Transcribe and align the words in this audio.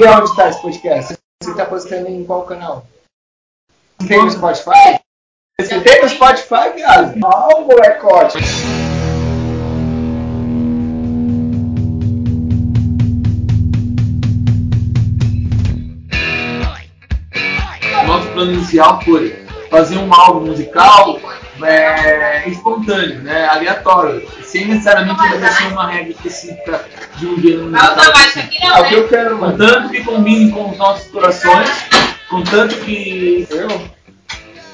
E 0.00 0.06
onde 0.06 0.30
está 0.30 0.48
esse 0.48 0.62
podcast? 0.62 1.14
Você 1.42 1.50
está 1.50 1.66
postando 1.66 2.08
em 2.08 2.24
qual 2.24 2.44
canal? 2.44 2.86
Tem 4.08 4.24
no 4.24 4.30
Spotify? 4.30 4.98
Você 5.60 5.78
tem 5.78 6.00
no 6.00 6.08
Spotify, 6.08 6.72
viado? 6.74 7.20
Ah, 7.22 7.60
molecote! 7.60 8.38
Nosso 18.06 18.28
plano 18.32 18.52
inicial 18.54 19.02
foi 19.02 19.44
fazer 19.68 19.98
um 19.98 20.14
álbum 20.14 20.46
musical 20.46 21.20
é, 21.64 22.48
espontâneo, 22.48 23.22
né, 23.22 23.46
aleatório, 23.48 24.26
sem 24.42 24.66
necessariamente 24.66 25.20
obedecer 25.20 25.66
uma 25.72 25.88
regra 25.88 26.10
específica 26.10 26.84
de 27.16 27.26
um 27.26 27.36
mais 28.14 28.26
isso 28.26 28.38
aqui 28.38 28.58
É 28.64 28.68
não, 28.68 28.80
o 28.80 28.84
que 28.84 28.94
eu 28.94 29.02
né? 29.02 29.08
quero, 29.08 29.38
mano. 29.38 29.52
Contanto 29.58 29.88
que 29.90 30.04
combine 30.04 30.52
com 30.52 30.70
os 30.70 30.76
nossos 30.78 31.10
corações, 31.10 31.70
contanto 32.28 32.74
que. 32.76 33.46
Eu? 33.50 33.90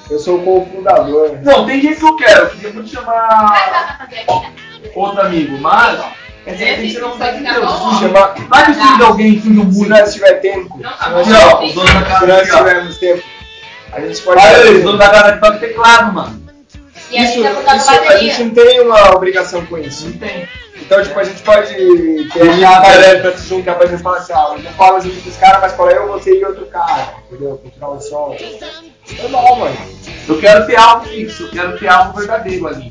Eu 0.08 0.18
sou 0.20 0.38
o 0.38 0.42
cofundador. 0.44 1.36
Não, 1.42 1.66
tem 1.66 1.80
gente 1.80 1.98
que 1.98 2.04
eu 2.04 2.16
quero, 2.16 2.44
eu 2.44 2.50
queria 2.50 2.72
muito 2.72 2.88
chamar 2.88 4.08
outro 4.94 5.20
amigo, 5.20 5.58
mas. 5.58 6.00
Quer 6.44 6.52
dizer, 6.52 6.68
a 6.68 6.76
gente 6.76 6.98
não 7.00 7.18
tá 7.18 7.32
de 7.32 7.42
Deus. 7.42 7.72
Se 7.72 7.98
chama... 7.98 8.34
Vai 8.48 8.72
que 8.72 9.02
alguém, 9.02 9.40
Se 9.40 9.48
muito. 9.48 9.88
nós 9.88 10.14
tiver 10.14 10.34
tempo, 10.34 10.78
Não, 10.80 10.92
tá 10.92 11.10
nós, 11.10 11.26
bom. 11.26 11.34
Aqui, 11.34 11.44
ó, 11.44 11.64
o 11.64 11.72
dono 11.72 11.92
da 11.92 12.02
casa 12.02 12.42
tivermos 12.44 12.98
tempo, 12.98 13.22
a 13.92 14.00
gente 14.00 14.22
pode 14.22 14.40
Olha 14.40 14.50
fazer. 14.52 14.68
aí, 14.68 14.76
o 14.76 14.82
dono 14.84 14.98
da 14.98 15.08
casa 15.08 15.32
que 15.32 15.40
toca 15.40 15.58
teclado, 15.58 16.12
mano. 16.14 16.45
E 17.10 17.18
a 17.18 17.22
Isso, 17.22 17.34
gente 17.42 17.64
tá 17.64 17.76
isso 17.76 17.90
a 17.90 17.94
bateria. 17.94 18.18
gente 18.34 18.44
não 18.44 18.50
tem 18.54 18.80
uma 18.80 19.14
obrigação 19.14 19.64
com 19.66 19.78
isso. 19.78 20.06
Não 20.08 20.18
tem. 20.18 20.48
Então, 20.76 21.02
tipo, 21.02 21.18
a 21.18 21.24
gente 21.24 21.42
pode 21.42 21.72
ter 21.74 22.40
uma 22.40 22.80
tarefa 22.80 23.20
pra 23.30 23.38
se 23.38 23.48
juntar 23.48 23.74
pra 23.76 23.86
gente 23.86 24.02
falar 24.02 24.18
assim, 24.18 24.32
ó, 24.34 24.54
eu 24.54 24.62
não 24.62 24.72
falo 24.72 25.00
junto 25.00 25.20
com 25.22 25.30
os 25.30 25.36
caras, 25.36 25.60
mas 25.60 25.72
qual 25.72 25.90
é 25.90 25.96
eu, 25.96 26.06
você 26.08 26.38
e 26.38 26.44
outro 26.44 26.66
cara, 26.66 27.14
entendeu? 27.30 27.56
Pra 27.62 27.70
tirar 27.70 27.90
um 27.90 28.00
som. 28.00 28.36
Normal, 29.22 29.56
mano. 29.56 29.76
Eu 30.28 30.38
quero 30.38 30.66
ter 30.66 30.76
algo 30.76 31.06
fixo, 31.06 31.44
eu 31.44 31.50
quero 31.50 31.78
ter 31.78 31.88
algo 31.88 32.18
verdadeiro 32.18 32.66
ali. 32.68 32.90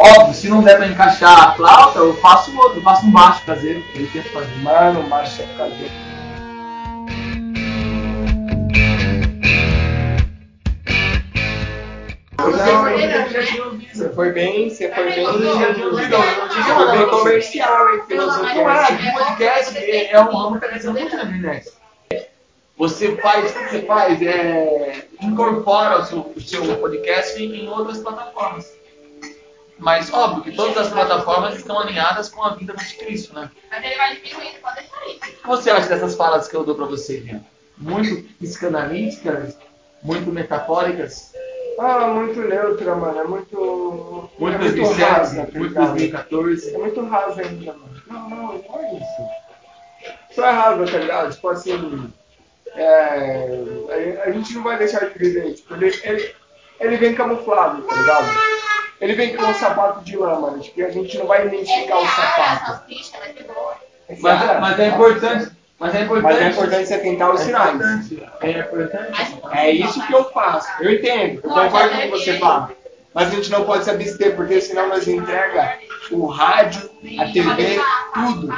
Óbvio, 0.00 0.34
se 0.34 0.48
não 0.48 0.62
der 0.62 0.76
pra 0.76 0.86
encaixar 0.86 1.50
a 1.50 1.54
flauta, 1.54 1.98
eu 1.98 2.16
faço 2.16 2.56
outro, 2.56 2.78
eu 2.78 2.82
faço 2.82 3.06
um 3.06 3.10
baixo 3.10 3.44
caseiro, 3.44 3.82
que 3.92 4.00
eu 4.00 4.10
tento 4.10 4.32
fazer. 4.32 4.56
Mano, 4.62 5.06
macho 5.08 5.42
é 5.42 5.46
tinha 13.44 13.64
ouvido. 13.64 13.90
Você 13.92 14.08
foi 14.10 14.32
bem, 14.32 14.70
você 14.70 14.88
foi 14.90 15.10
bem. 15.10 15.24
Eu 15.24 15.92
Você 15.92 16.74
foi 16.74 16.98
bem 16.98 17.08
comercial, 17.08 17.94
hein, 17.94 18.02
filosofia. 18.06 18.54
Não 18.54 18.70
é, 18.70 19.10
o 19.10 19.12
podcast 19.12 19.78
é, 19.78 20.12
é 20.12 20.20
um 20.20 20.34
ramo 20.34 20.50
que 20.52 20.56
está 20.56 20.68
crescendo 20.68 20.98
muito 20.98 21.16
na 21.16 21.24
internet. 21.24 21.70
Você 22.76 23.14
faz, 23.16 23.50
o 23.50 23.54
que 23.54 23.68
você 23.68 23.82
faz? 23.82 24.22
É, 24.22 25.04
incorpora 25.20 25.98
o 25.98 26.04
seu, 26.04 26.32
o 26.34 26.40
seu 26.40 26.76
podcast 26.76 27.42
em 27.42 27.68
outras 27.68 27.98
plataformas. 27.98 28.79
Mas 29.80 30.12
óbvio 30.12 30.42
que 30.44 30.52
todas 30.54 30.76
as 30.76 30.88
plataformas 30.92 31.56
estão 31.56 31.78
alinhadas 31.78 32.28
com 32.28 32.44
a 32.44 32.54
vida 32.54 32.74
do 32.74 32.98
Cristo, 32.98 33.34
né? 33.34 33.50
Mas 33.70 33.82
ele 33.82 33.96
vai 33.96 34.14
diminuindo, 34.16 34.60
pode 34.60 34.76
deixar 34.76 34.98
aí. 35.00 35.16
O 35.16 35.20
que 35.20 35.46
você 35.46 35.70
acha 35.70 35.88
dessas 35.88 36.14
falas 36.14 36.46
que 36.46 36.54
eu 36.54 36.64
dou 36.64 36.74
pra 36.74 36.84
você, 36.84 37.18
Rian? 37.18 37.40
Muito 37.78 38.22
psicanalíticas, 38.38 39.56
muito 40.02 40.30
metafóricas, 40.30 41.32
Ah, 41.78 42.08
muito 42.08 42.40
neutra, 42.42 42.94
mano. 42.94 43.20
É 43.20 43.24
muito. 43.24 44.30
muito 44.38 44.54
é 44.54 44.58
muito 44.58 44.76
2007, 44.76 45.10
rasa, 45.10 45.46
tá 45.46 45.58
muito 45.58 45.68
ligado? 45.68 45.88
2014. 45.88 46.74
É 46.74 46.78
muito 46.78 47.04
rasa 47.06 47.40
ainda, 47.40 47.72
mano. 47.72 48.02
Não, 48.06 48.28
não, 48.28 48.36
não 48.52 48.80
é 48.80 48.94
isso. 48.96 49.40
Só 50.34 50.46
é 50.46 50.50
rasa, 50.50 50.84
tá 50.84 50.98
ligado? 50.98 51.32
Tipo 51.32 51.48
assim. 51.48 52.12
É, 52.74 54.20
a, 54.24 54.28
a 54.28 54.30
gente 54.30 54.52
não 54.54 54.62
vai 54.62 54.76
deixar 54.76 55.06
de 55.08 55.18
viver. 55.18 55.54
Tipo, 55.54 55.74
ele, 55.74 55.98
ele, 56.04 56.34
ele 56.80 56.96
vem 56.98 57.14
camuflado, 57.14 57.80
tá 57.82 57.96
ligado? 57.96 58.26
Ele 59.00 59.14
vem 59.14 59.34
com 59.36 59.42
um 59.44 59.54
sapato 59.54 60.04
de 60.04 60.16
lã, 60.16 60.38
mano. 60.38 60.60
Tipo, 60.60 60.80
e 60.80 60.84
a 60.84 60.90
gente 60.90 61.16
não 61.18 61.26
vai 61.26 61.46
identificar 61.46 61.96
o 61.98 62.06
sapato. 62.06 62.82
Mas, 64.20 64.60
mas 64.60 64.78
é 64.78 64.88
importante. 64.88 65.50
Mas 65.78 65.94
é 65.94 66.02
importante. 66.02 66.22
Mas 66.24 66.42
é 66.42 66.48
importante 66.48 66.86
você 66.88 66.98
tentar 66.98 67.30
os 67.32 67.40
É 67.40 67.44
sinais. 67.44 67.74
importante. 67.74 68.28
É 68.42 68.50
importante. 68.60 69.40
É 69.52 69.70
isso 69.70 70.06
que 70.06 70.12
eu 70.12 70.24
faço. 70.30 70.68
Eu 70.80 70.92
entendo. 70.92 71.40
Eu 71.42 71.50
concordo 71.50 71.90
com 71.90 71.96
o 71.96 72.00
que 72.02 72.08
você 72.08 72.38
fala. 72.38 72.70
Mas 73.14 73.28
a 73.28 73.34
gente 73.34 73.50
não 73.50 73.64
pode 73.64 73.84
se 73.84 73.90
abster, 73.90 74.36
porque 74.36 74.60
senão 74.60 74.88
nós 74.88 75.08
entrega 75.08 75.78
o 76.12 76.26
rádio, 76.26 76.88
a 77.18 77.24
TV, 77.32 77.80
tudo 78.14 78.54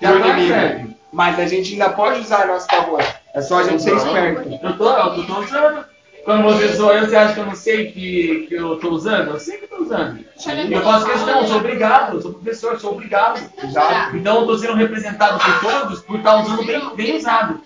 pro 0.00 0.18
inimigo. 0.28 0.94
Mas 1.12 1.38
a 1.38 1.46
gente 1.46 1.72
ainda 1.72 1.90
pode 1.90 2.20
usar 2.20 2.42
a 2.42 2.46
nosso 2.46 2.66
favor. 2.68 3.04
É 3.34 3.40
só 3.42 3.58
a 3.58 3.64
gente 3.64 3.82
ser 3.82 3.96
esperto. 3.96 4.48
Eu 4.62 4.78
tô, 4.78 4.88
eu 4.88 5.26
tô 5.26 5.40
usando. 5.40 5.84
Quando 6.24 6.44
você 6.44 6.68
zoa 6.68 6.94
eu, 6.94 7.06
você 7.06 7.16
acha 7.16 7.34
que 7.34 7.40
eu 7.40 7.46
não 7.46 7.54
sei 7.54 7.90
que, 7.90 8.46
que 8.46 8.54
eu 8.54 8.78
tô 8.78 8.90
usando? 8.90 9.30
Eu 9.30 9.40
sei 9.40 9.58
que 9.58 9.66
tô 9.66 9.82
usando. 9.82 10.24
Eu 10.70 10.82
faço 10.82 11.06
questão, 11.06 11.46
sou 11.46 11.56
obrigado, 11.56 12.16
eu 12.16 12.22
sou 12.22 12.32
professor, 12.34 12.78
sou 12.78 12.92
obrigado. 12.92 13.40
Exato. 13.62 14.16
Então 14.16 14.40
eu 14.40 14.46
tô 14.46 14.56
sendo 14.56 14.74
representado 14.74 15.40
por 15.40 15.60
todos 15.60 16.00
por 16.02 16.18
estar 16.18 16.42
usando 16.42 16.64
bem, 16.64 16.94
bem 16.94 17.16
usado. 17.16 17.60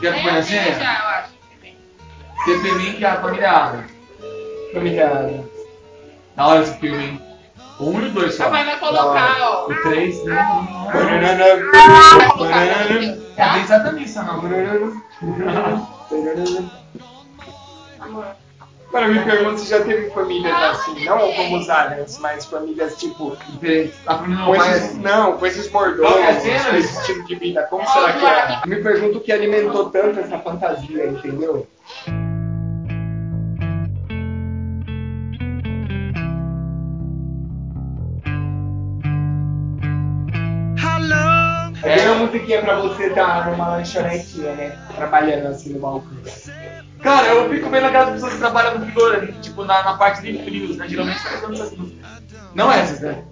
Quer 0.00 0.14
que 0.14 0.22
põe 0.22 0.30
a 0.30 0.40
já, 0.40 0.68
eu 0.68 1.08
acho. 1.08 1.34
TP 2.44 2.96
que 2.98 3.04
é 3.04 3.08
a 3.08 3.20
família 3.20 3.50
Adams. 3.50 3.92
Familiar. 4.72 5.30
Na 6.36 6.48
hora 6.48 6.60
desse 6.60 6.78
filme, 6.80 7.04
hein? 7.04 7.33
O 7.78 7.90
1 7.90 8.00
e 8.00 8.04
o 8.06 8.10
2 8.12 8.34
só. 8.34 8.50
Vai 8.50 8.78
colocar, 8.78 9.36
ó. 9.40 9.66
O 9.66 9.82
3, 9.82 10.24
não. 10.24 10.34
não, 10.34 10.92
não. 10.92 11.70
Vai 12.18 12.30
colocar 12.30 12.64
no 12.66 13.00
vídeo, 13.00 13.26
É 13.36 13.44
tá? 13.44 13.52
bem 13.54 13.66
satanista, 13.66 14.22
não. 14.22 14.40
Mano, 18.92 19.08
me 19.12 19.24
pergunta 19.24 19.58
se 19.58 19.70
já 19.70 19.82
teve 19.82 20.08
famílias 20.10 20.54
assim, 20.54 21.04
não 21.04 21.32
como 21.32 21.56
os 21.56 21.68
aliens, 21.68 22.16
mas 22.18 22.44
famílias 22.46 22.96
tipo. 22.96 23.36
Não 24.28 24.46
Com 24.46 24.54
esses, 24.54 24.84
assim. 24.84 25.00
não, 25.00 25.36
com 25.36 25.46
esses 25.46 25.66
que 25.66 25.76
é 25.76 25.80
com 26.70 26.76
esse 26.76 27.00
estilo 27.00 27.24
de 27.24 27.34
vida, 27.34 27.64
como 27.64 27.84
será 27.88 28.12
que 28.12 28.24
é? 28.24 28.60
Me 28.66 28.82
pergunto 28.82 29.18
o 29.18 29.20
que 29.20 29.32
alimentou 29.32 29.90
tanto 29.90 30.20
essa 30.20 30.38
fantasia, 30.38 31.08
entendeu? 31.08 31.66
É 42.24 42.26
bem 42.26 42.30
uma 42.30 42.32
musiquinha 42.32 42.62
pra 42.62 42.80
você 42.80 43.06
estar 43.06 43.50
numa 43.50 43.76
lanchonetinha, 43.76 44.54
né? 44.54 44.78
Trabalhando 44.96 45.48
assim 45.48 45.74
no 45.74 45.80
balcão. 45.80 46.10
Cara, 47.02 47.28
eu 47.28 47.50
fico 47.50 47.68
vendo 47.68 47.86
aquelas 47.86 48.12
pessoas 48.12 48.32
que 48.32 48.38
trabalham 48.38 48.78
no 48.78 49.04
ali, 49.06 49.32
tipo, 49.42 49.64
na, 49.64 49.82
na 49.82 49.98
parte 49.98 50.22
de 50.22 50.42
frios, 50.42 50.76
né? 50.76 50.88
Geralmente 50.88 51.22
tá 51.22 51.30
cantando 51.30 51.54
essas 51.54 51.76
músicas. 51.76 52.22
Não 52.54 52.72
essas, 52.72 53.00
né? 53.00 53.22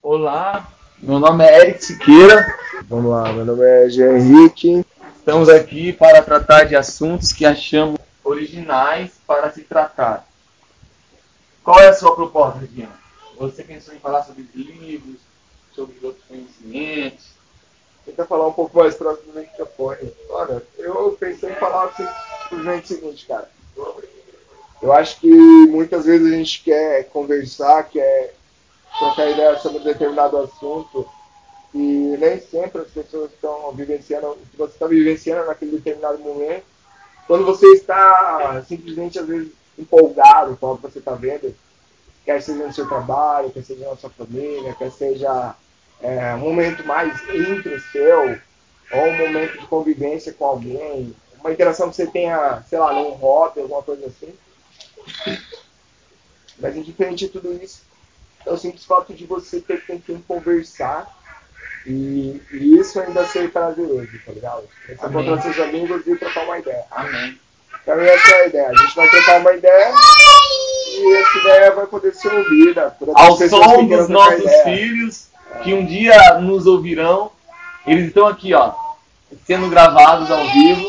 Olá, 0.00 0.66
meu 1.02 1.18
nome 1.18 1.44
é 1.44 1.60
Eric 1.60 1.84
Siqueira. 1.84 2.46
Vamos 2.88 3.10
lá, 3.10 3.32
meu 3.32 3.44
nome 3.44 3.62
é 3.62 3.90
Jean 3.90 4.16
Henrique. 4.16 4.86
Estamos 5.18 5.48
aqui 5.50 5.92
para 5.92 6.22
tratar 6.22 6.64
de 6.64 6.74
assuntos 6.74 7.32
que 7.32 7.44
achamos 7.44 8.00
originais 8.24 9.10
para 9.26 9.50
se 9.50 9.62
tratar. 9.62 10.26
Qual 11.62 11.78
é 11.80 11.88
a 11.88 11.92
sua 11.92 12.14
proposta, 12.14 12.60
Regina? 12.60 12.98
Você 13.36 13.62
pensou 13.62 13.94
em 13.94 13.98
falar 13.98 14.22
sobre 14.22 14.48
livros, 14.54 15.16
sobre 15.74 15.98
outros 16.02 16.24
conhecimentos? 16.26 17.26
Tenta 18.06 18.24
falar 18.24 18.48
um 18.48 18.52
pouco 18.52 18.78
mais 18.78 18.94
próximo 18.94 19.32
do 19.32 19.40
microfone. 19.40 20.10
Olha, 20.30 20.62
eu 20.78 21.16
pensei 21.20 21.50
em 21.50 21.56
falar 21.56 21.94
simplesmente 22.48 22.84
o 22.84 22.88
seguinte, 22.96 23.26
cara. 23.26 23.50
Eu 24.80 24.92
acho 24.92 25.20
que 25.20 25.30
muitas 25.30 26.06
vezes 26.06 26.32
a 26.32 26.36
gente 26.36 26.62
quer 26.62 27.04
conversar, 27.10 27.82
quer 27.84 28.34
trocar 28.98 29.30
ideia 29.30 29.58
sobre 29.58 29.80
determinado 29.80 30.38
assunto 30.38 31.06
e 31.74 32.16
nem 32.18 32.40
sempre 32.40 32.82
as 32.82 32.88
pessoas 32.88 33.30
estão 33.32 33.72
vivenciando 33.72 34.28
o 34.28 34.36
que 34.36 34.56
você 34.56 34.72
está 34.72 34.86
vivenciando 34.86 35.46
naquele 35.46 35.72
determinado 35.72 36.18
momento. 36.18 36.64
Quando 37.26 37.44
você 37.44 37.66
está 37.74 38.64
simplesmente, 38.66 39.18
às 39.18 39.26
vezes, 39.26 39.52
empolgado 39.78 40.56
com 40.56 40.72
o 40.72 40.76
que 40.76 40.82
você 40.82 40.98
está 40.98 41.14
vendo, 41.14 41.54
quer 42.24 42.42
seja 42.42 42.66
no 42.66 42.72
seu 42.72 42.88
trabalho, 42.88 43.50
quer 43.50 43.62
seja 43.62 43.88
na 43.88 43.96
sua 43.96 44.10
família, 44.10 44.74
quer 44.74 44.90
seja 44.90 45.54
é, 46.00 46.34
um 46.34 46.38
momento 46.38 46.86
mais 46.86 47.20
entre 47.28 47.74
o 47.74 47.80
seu, 47.80 48.38
ou 48.92 49.06
um 49.06 49.18
momento 49.18 49.60
de 49.60 49.66
convivência 49.66 50.32
com 50.32 50.46
alguém, 50.46 51.14
uma 51.38 51.52
interação 51.52 51.90
que 51.90 51.96
você 51.96 52.06
tenha, 52.06 52.62
sei 52.68 52.78
lá, 52.78 52.92
num 52.92 53.10
hobby, 53.10 53.60
alguma 53.60 53.82
coisa 53.82 54.06
assim. 54.06 54.34
Mas 56.58 56.76
indiferente 56.76 57.26
de 57.26 57.28
tudo 57.28 57.52
isso, 57.52 57.82
é 58.44 58.50
o 58.50 58.56
simples 58.56 58.84
fato 58.84 59.12
de 59.12 59.26
você 59.26 59.60
ter 59.60 59.86
com 59.86 60.00
quem 60.00 60.20
conversar 60.22 61.17
e, 61.86 62.42
e 62.52 62.78
isso 62.78 63.00
ainda 63.00 63.26
ser 63.26 63.50
prazeroso, 63.50 64.08
tá 64.26 64.32
ligado? 64.32 64.64
Você 64.86 64.92
encontrar 64.92 65.42
seus 65.42 65.58
amigos 65.60 66.06
e 66.06 66.16
trocar 66.16 66.44
uma 66.44 66.58
ideia. 66.58 66.84
Amém. 66.90 67.38
Mim 67.96 68.04
essa 68.04 68.30
é 68.30 68.42
a 68.42 68.46
ideia. 68.46 68.68
A 68.68 68.74
gente 68.74 68.94
vai 68.94 69.08
trocar 69.08 69.40
uma 69.40 69.52
ideia 69.54 69.94
e 70.90 71.16
essa 71.16 71.38
ideia 71.38 71.70
vai 71.74 71.86
poder 71.86 72.14
ser 72.14 72.32
ouvida 72.34 72.94
Ao 73.14 73.36
som 73.36 73.86
dos 73.86 74.08
nossos 74.08 74.40
ideia. 74.40 74.64
filhos, 74.64 75.28
que 75.62 75.72
um 75.72 75.86
dia 75.86 76.38
nos 76.40 76.66
ouvirão. 76.66 77.32
Eles 77.86 78.08
estão 78.08 78.26
aqui, 78.26 78.52
ó, 78.52 78.74
sendo 79.46 79.70
gravados 79.70 80.30
ao 80.30 80.46
vivo. 80.52 80.86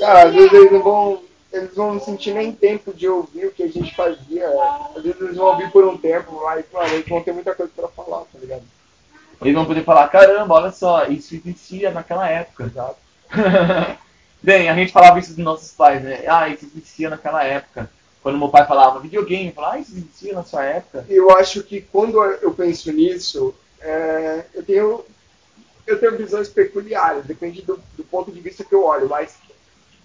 Cara, 0.00 0.28
às 0.28 0.34
vezes 0.34 0.52
eles 0.52 0.72
não 0.72 0.82
vão. 0.82 1.22
Eles 1.52 1.74
vão 1.74 1.94
não 1.94 2.00
sentir 2.00 2.32
nem 2.32 2.52
tempo 2.52 2.92
de 2.92 3.08
ouvir 3.08 3.46
o 3.46 3.52
que 3.52 3.62
a 3.62 3.68
gente 3.68 3.94
fazia. 3.94 4.48
Às 4.94 5.02
vezes 5.02 5.20
eles 5.20 5.36
vão 5.36 5.46
ouvir 5.46 5.70
por 5.70 5.84
um 5.84 5.96
tempo, 5.96 6.40
mas, 6.44 6.64
mano, 6.72 6.94
eles 6.94 7.08
vão 7.08 7.22
ter 7.22 7.32
muita 7.32 7.54
coisa 7.54 7.72
pra 7.74 7.88
falar, 7.88 8.20
tá 8.20 8.38
ligado? 8.38 8.62
Eles 9.40 9.54
vão 9.54 9.66
poder 9.66 9.84
falar, 9.84 10.08
caramba, 10.08 10.54
olha 10.54 10.70
só, 10.70 11.06
isso 11.06 11.34
existia 11.34 11.90
naquela 11.90 12.28
época. 12.28 12.64
Exato. 12.64 12.96
Bem, 14.42 14.68
a 14.68 14.74
gente 14.74 14.92
falava 14.92 15.18
isso 15.18 15.34
dos 15.34 15.44
nossos 15.44 15.72
pais, 15.72 16.02
né? 16.02 16.24
Ah, 16.26 16.48
isso 16.48 16.64
existia 16.64 17.10
naquela 17.10 17.42
época. 17.44 17.90
Quando 18.22 18.38
meu 18.38 18.48
pai 18.48 18.66
falava 18.66 19.00
videogame, 19.00 19.48
eu 19.48 19.52
falava, 19.52 19.74
ah, 19.74 19.78
isso 19.78 19.92
existia 19.92 20.32
na 20.32 20.44
sua 20.44 20.64
época. 20.64 21.04
Eu 21.08 21.30
acho 21.36 21.62
que 21.62 21.80
quando 21.80 22.22
eu 22.22 22.52
penso 22.54 22.92
nisso, 22.92 23.54
é, 23.80 24.44
eu 24.54 24.64
tenho 24.64 25.04
eu 25.86 26.00
tenho 26.00 26.16
visões 26.16 26.48
peculiares, 26.48 27.24
depende 27.24 27.62
do, 27.62 27.80
do 27.96 28.02
ponto 28.02 28.32
de 28.32 28.40
vista 28.40 28.64
que 28.64 28.74
eu 28.74 28.84
olho, 28.84 29.08
mas 29.08 29.36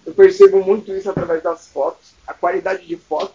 eu 0.06 0.14
percebo 0.14 0.62
muito 0.64 0.92
isso 0.92 1.10
através 1.10 1.42
das 1.42 1.66
fotos, 1.66 2.12
a 2.24 2.32
qualidade 2.32 2.86
de 2.86 2.96
foto. 2.96 3.34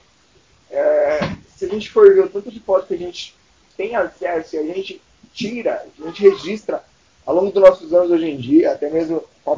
é, 0.72 1.20
se 1.58 1.66
a 1.66 1.68
gente 1.68 1.90
for 1.90 2.14
ver 2.14 2.22
o 2.26 2.30
tanto 2.30 2.52
de 2.52 2.60
foto 2.60 2.88
que 2.88 2.94
a 2.94 2.98
gente 2.98 3.36
tem 3.76 3.96
acesso 3.96 4.56
e 4.56 4.60
a 4.60 4.64
gente 4.64 5.02
tira, 5.34 5.84
a 6.00 6.06
gente 6.08 6.22
registra 6.30 6.82
ao 7.26 7.36
longo 7.36 7.52
dos 7.52 7.62
nossos 7.62 7.94
anos 7.94 8.12
hoje 8.12 8.30
em 8.30 8.38
dia, 8.38 8.72
até 8.72 8.90
mesmo 8.90 9.24
com 9.44 9.54
a, 9.54 9.58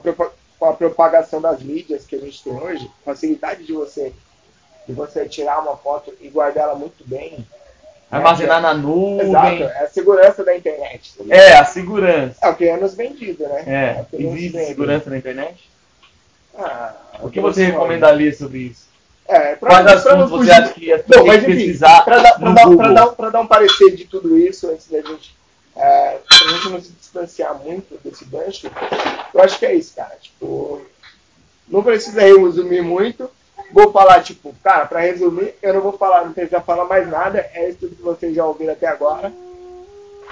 com 0.60 0.66
a 0.66 0.74
propagação 0.74 1.40
das 1.42 1.62
mídias 1.62 2.06
que 2.06 2.16
a 2.16 2.20
gente 2.20 2.44
tem 2.44 2.54
hoje, 2.54 2.90
facilidade 3.06 3.64
de 3.64 3.74
você 3.74 4.12
de 4.88 4.94
você 4.96 5.28
tirar 5.30 5.60
uma 5.62 5.78
foto 5.78 6.12
e 6.20 6.30
guardar 6.30 6.64
ela 6.64 6.76
muito 6.76 7.08
bem. 7.08 7.34
né, 7.38 7.46
Armazenar 8.10 8.60
na 8.60 8.72
Exato, 8.72 8.88
nuvem. 8.88 9.62
é 9.64 9.84
a 9.84 9.88
segurança 9.88 10.44
da 10.44 10.58
internet. 10.58 11.14
tá? 11.16 11.24
É, 11.30 11.54
a 11.60 11.64
segurança. 11.66 12.36
É 12.42 12.50
o 12.50 12.56
que 12.56 12.68
é 12.68 12.76
nos 12.76 12.96
vendido, 12.96 13.48
né? 13.48 13.64
É, 13.68 14.06
nos 14.18 14.34
existe 14.34 14.50
vende. 14.50 14.66
segurança 14.66 15.10
na 15.12 15.18
internet? 15.18 15.70
Ah, 16.58 16.94
O 17.22 17.30
que 17.30 17.40
você 17.40 17.66
recomenda 17.66 18.10
ler 18.10 18.34
sobre 18.34 18.58
isso? 18.60 18.88
É, 19.28 19.56
pra, 19.58 19.70
Quais 19.70 19.88
assuntos 19.88 20.32
você 20.32 20.52
acha 20.52 20.74
que 20.74 20.92
as 20.92 21.04
pessoas 21.04 21.44
pesquisar 21.44 22.04
pra 22.04 22.18
dar, 22.18 23.30
dar 23.30 23.42
um 23.42 23.46
parecer 23.48 23.96
de 23.96 24.06
tudo 24.06 24.36
isso, 24.40 24.72
antes 24.72 24.88
da 24.88 25.02
gente, 25.02 25.36
é, 25.80 26.18
pra 26.28 26.38
gente 26.50 26.70
não 26.70 26.82
se 26.82 26.92
distanciar 26.92 27.58
muito 27.58 27.98
desse 28.04 28.26
gancho, 28.26 28.70
eu 29.34 29.42
acho 29.42 29.58
que 29.58 29.66
é 29.66 29.74
isso, 29.74 29.96
cara. 29.96 30.16
Tipo, 30.22 30.82
não 31.68 31.82
precisa 31.82 32.22
resumir 32.22 32.82
muito. 32.82 33.30
Vou 33.72 33.92
falar, 33.92 34.24
tipo, 34.24 34.54
cara, 34.64 34.86
pra 34.86 35.00
resumir, 35.00 35.54
eu 35.62 35.74
não 35.74 35.82
vou 35.82 35.94
falar, 35.94 36.26
não 36.26 36.34
precisa 36.34 36.60
falar 36.60 36.86
mais 36.86 37.08
nada. 37.08 37.50
É 37.54 37.70
isso 37.70 37.80
tudo 37.80 37.96
que 37.96 38.02
vocês 38.02 38.36
já 38.36 38.46
ouviram 38.46 38.74
até 38.74 38.88
agora. 38.88 39.32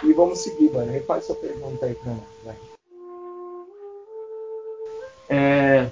E 0.04 0.14
vamos 0.14 0.40
seguir, 0.40 0.72
mano. 0.72 0.92
Refaz 0.92 1.26
sua 1.26 1.36
pergunta 1.36 1.86
aí 1.86 1.96
pra 1.96 2.12
nós. 2.12 2.56
É, 5.30 5.88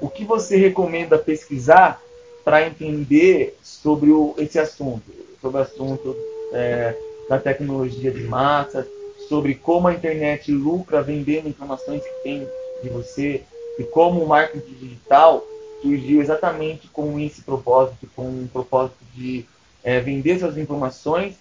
o 0.00 0.08
que 0.08 0.24
você 0.24 0.56
recomenda 0.56 1.18
pesquisar 1.18 2.02
para 2.44 2.66
entender 2.66 3.56
sobre 3.62 4.10
o- 4.10 4.34
esse 4.38 4.58
assunto? 4.58 5.04
Sobre 5.40 5.58
o 5.58 5.62
assunto 5.62 6.16
é, 6.52 6.94
da 7.28 7.38
tecnologia 7.38 8.10
de 8.10 8.22
massa, 8.24 8.86
sobre 9.28 9.54
como 9.54 9.88
a 9.88 9.94
internet 9.94 10.52
lucra 10.52 11.02
vendendo 11.02 11.48
informações 11.48 12.02
que 12.02 12.22
tem 12.22 12.46
de 12.82 12.88
você 12.88 13.42
e 13.78 13.84
como 13.84 14.22
o 14.22 14.28
marketing 14.28 14.74
digital 14.74 15.44
surgiu 15.80 16.20
exatamente 16.20 16.88
com 16.88 17.18
esse 17.18 17.42
propósito, 17.42 18.08
com 18.14 18.22
o 18.22 18.48
propósito 18.52 18.96
de 19.14 19.44
é, 19.82 20.00
vender 20.00 20.38
suas 20.38 20.56
informações 20.56 21.36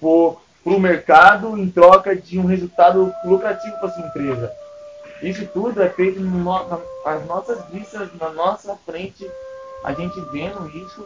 para 0.00 0.08
o 0.08 0.80
mercado 0.80 1.58
em 1.58 1.68
troca 1.68 2.14
de 2.14 2.38
um 2.38 2.46
resultado 2.46 3.12
lucrativo 3.24 3.76
para 3.78 3.90
sua 3.90 4.06
empresa. 4.06 4.52
Isso 5.22 5.46
tudo 5.52 5.82
é 5.82 5.88
feito 5.88 6.20
no, 6.20 6.44
nas 7.04 7.26
nossas 7.26 7.64
vistas, 7.70 8.08
na 8.18 8.30
nossa 8.30 8.76
frente, 8.86 9.28
a 9.82 9.92
gente 9.92 10.18
vendo 10.32 10.68
isso 10.76 11.04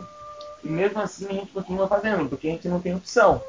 e 0.62 0.68
mesmo 0.68 1.00
assim 1.00 1.26
a 1.28 1.32
gente 1.32 1.52
continua 1.52 1.88
fazendo, 1.88 2.28
porque 2.28 2.46
a 2.46 2.50
gente 2.50 2.68
não 2.68 2.80
tem 2.80 2.94
opção. 2.94 3.42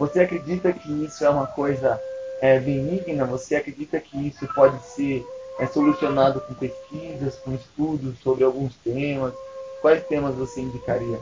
Você 0.00 0.20
acredita 0.20 0.72
que 0.72 1.04
isso 1.04 1.22
é 1.22 1.28
uma 1.28 1.46
coisa 1.46 2.00
é, 2.40 2.58
benigna? 2.58 3.26
Você 3.26 3.54
acredita 3.54 4.00
que 4.00 4.28
isso 4.28 4.48
pode 4.54 4.82
ser 4.82 5.22
é, 5.58 5.66
solucionado 5.66 6.40
com 6.40 6.54
pesquisas, 6.54 7.36
com 7.36 7.54
estudos 7.54 8.18
sobre 8.20 8.42
alguns 8.42 8.74
temas? 8.76 9.34
Quais 9.82 10.02
temas 10.06 10.34
você 10.34 10.62
indicaria? 10.62 11.20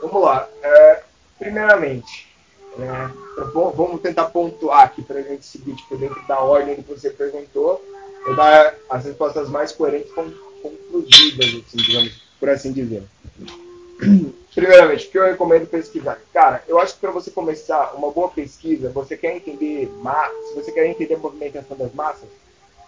Vamos 0.00 0.22
lá. 0.22 0.48
É, 0.62 1.02
primeiramente, 1.36 2.28
vou- 3.52 3.72
vamos 3.72 4.00
tentar 4.02 4.26
pontuar 4.26 4.82
aqui 4.84 5.02
para 5.02 5.18
a 5.18 5.22
gente 5.22 5.44
seguir 5.44 5.74
tipo, 5.74 5.96
dentro 5.96 6.24
da 6.28 6.38
ordem 6.38 6.76
que 6.76 6.82
você 6.82 7.10
perguntou. 7.10 7.84
Eu 8.24 8.36
dar 8.36 8.74
as 8.88 9.04
respostas 9.04 9.48
mais 9.48 9.72
coerentes 9.72 10.12
conclusivas, 10.12 11.46
assim, 11.46 11.76
digamos, 11.76 12.12
por 12.38 12.48
assim 12.50 12.72
dizer. 12.72 13.02
Primeiramente, 14.54 15.06
o 15.06 15.10
que 15.10 15.18
eu 15.18 15.24
recomendo 15.24 15.66
pesquisar? 15.68 16.18
Cara, 16.32 16.62
eu 16.66 16.78
acho 16.80 16.94
que 16.94 17.00
para 17.00 17.10
você 17.10 17.30
começar 17.30 17.94
uma 17.94 18.10
boa 18.10 18.28
pesquisa, 18.28 18.90
você 18.90 19.16
quer 19.16 19.36
entender, 19.36 19.88
ma- 20.00 20.30
se 20.48 20.54
você 20.54 20.72
quer 20.72 20.86
entender 20.86 21.14
a 21.14 21.18
movimentação 21.18 21.76
das 21.76 21.92
massas, 21.92 22.28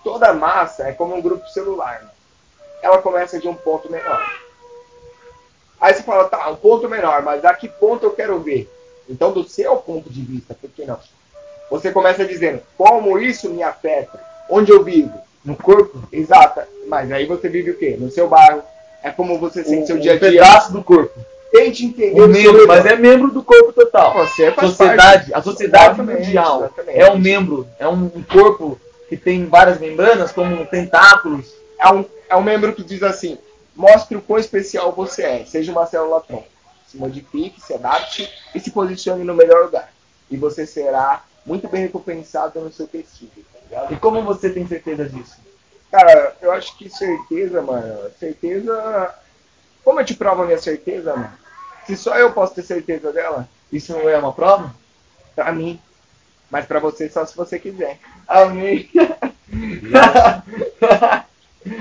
toda 0.02 0.32
massa 0.32 0.88
é 0.88 0.92
como 0.92 1.14
um 1.14 1.20
grupo 1.22 1.46
celular. 1.48 2.02
né? 2.02 2.10
Ela 2.82 2.98
começa 3.02 3.38
de 3.38 3.48
um 3.48 3.54
ponto 3.54 3.90
menor. 3.90 4.20
Aí 5.80 5.94
você 5.94 6.02
fala, 6.02 6.28
tá, 6.28 6.48
um 6.50 6.56
ponto 6.56 6.88
menor, 6.88 7.22
mas 7.22 7.44
a 7.44 7.54
que 7.54 7.68
ponto 7.68 8.04
eu 8.04 8.12
quero 8.12 8.38
ver? 8.40 8.68
Então, 9.08 9.32
do 9.32 9.48
seu 9.48 9.76
ponto 9.76 10.10
de 10.10 10.22
vista, 10.22 10.54
por 10.54 10.70
que 10.70 10.84
não? 10.84 10.98
Você 11.70 11.90
começa 11.92 12.24
dizendo, 12.24 12.62
como 12.76 13.18
isso 13.18 13.48
me 13.48 13.62
afeta? 13.62 14.20
Onde 14.48 14.72
eu 14.72 14.82
vivo? 14.84 15.12
No 15.44 15.56
corpo? 15.56 16.02
Exata. 16.12 16.68
Mas 16.86 17.10
aí 17.10 17.24
você 17.26 17.48
vive 17.48 17.70
o 17.70 17.78
quê? 17.78 17.96
No 17.98 18.10
seu 18.10 18.28
bairro. 18.28 18.62
É 19.02 19.10
como 19.10 19.38
você 19.38 19.64
sente 19.64 19.86
seu 19.86 19.98
dia 19.98 20.12
a 20.12 20.16
um 20.16 20.18
dia. 20.18 20.30
pedaço 20.30 20.72
do 20.72 20.82
corpo. 20.82 21.18
Tente 21.50 21.84
entender 21.86 22.20
Um 22.20 22.30
o 22.30 22.34
seu 22.34 22.52
membro, 22.52 22.66
mas 22.68 22.86
é 22.86 22.96
membro 22.96 23.30
do 23.30 23.42
corpo 23.42 23.72
total. 23.72 24.14
Você 24.14 24.52
faz 24.52 24.68
sociedade, 24.70 25.30
parte. 25.30 25.34
a 25.34 25.42
sociedade 25.42 25.94
Exatamente, 25.94 26.26
mundial 26.26 26.58
exatamente. 26.60 26.98
é 26.98 27.10
um 27.10 27.18
membro, 27.18 27.66
é 27.78 27.88
um 27.88 28.08
corpo 28.22 28.80
que 29.08 29.16
tem 29.16 29.46
várias 29.46 29.80
membranas, 29.80 30.30
como 30.30 30.64
tentáculos. 30.66 31.46
É 31.78 31.90
um, 31.92 32.04
é 32.28 32.36
um 32.36 32.42
membro 32.42 32.72
que 32.72 32.84
diz 32.84 33.02
assim, 33.02 33.36
mostre 33.74 34.16
o 34.16 34.20
quão 34.22 34.38
especial 34.38 34.92
você 34.92 35.22
é. 35.22 35.44
Seja 35.44 35.72
uma 35.72 35.86
célula 35.86 36.20
tronco. 36.20 36.46
Se 36.86 36.96
modifique, 36.96 37.60
se 37.60 37.74
adapte 37.74 38.28
e 38.54 38.60
se 38.60 38.70
posicione 38.70 39.24
no 39.24 39.34
melhor 39.34 39.64
lugar. 39.64 39.92
E 40.30 40.36
você 40.36 40.64
será 40.66 41.24
muito 41.44 41.66
bem 41.68 41.82
recompensado 41.82 42.60
no 42.60 42.70
seu 42.72 42.86
tecido. 42.86 43.32
Tá? 43.68 43.88
E 43.90 43.96
como 43.96 44.22
você 44.22 44.50
tem 44.50 44.66
certeza 44.66 45.04
disso? 45.08 45.36
Cara, 45.90 46.36
eu 46.40 46.52
acho 46.52 46.76
que 46.78 46.88
certeza, 46.88 47.60
mano. 47.62 48.10
Certeza. 48.18 49.14
Como 49.84 50.00
eu 50.00 50.04
te 50.04 50.14
provo 50.14 50.42
a 50.42 50.46
minha 50.46 50.58
certeza, 50.58 51.14
mano? 51.16 51.32
Se 51.86 51.96
só 51.96 52.16
eu 52.16 52.32
posso 52.32 52.54
ter 52.54 52.62
certeza 52.62 53.12
dela, 53.12 53.48
Isso 53.72 53.92
não 53.92 54.08
é 54.08 54.16
uma 54.18 54.32
prova? 54.32 54.74
pra 55.34 55.52
mim. 55.52 55.80
Mas 56.50 56.66
pra 56.66 56.80
você 56.80 57.08
só 57.08 57.24
se 57.24 57.36
você 57.36 57.58
quiser. 57.58 57.98
Amém. 58.28 58.90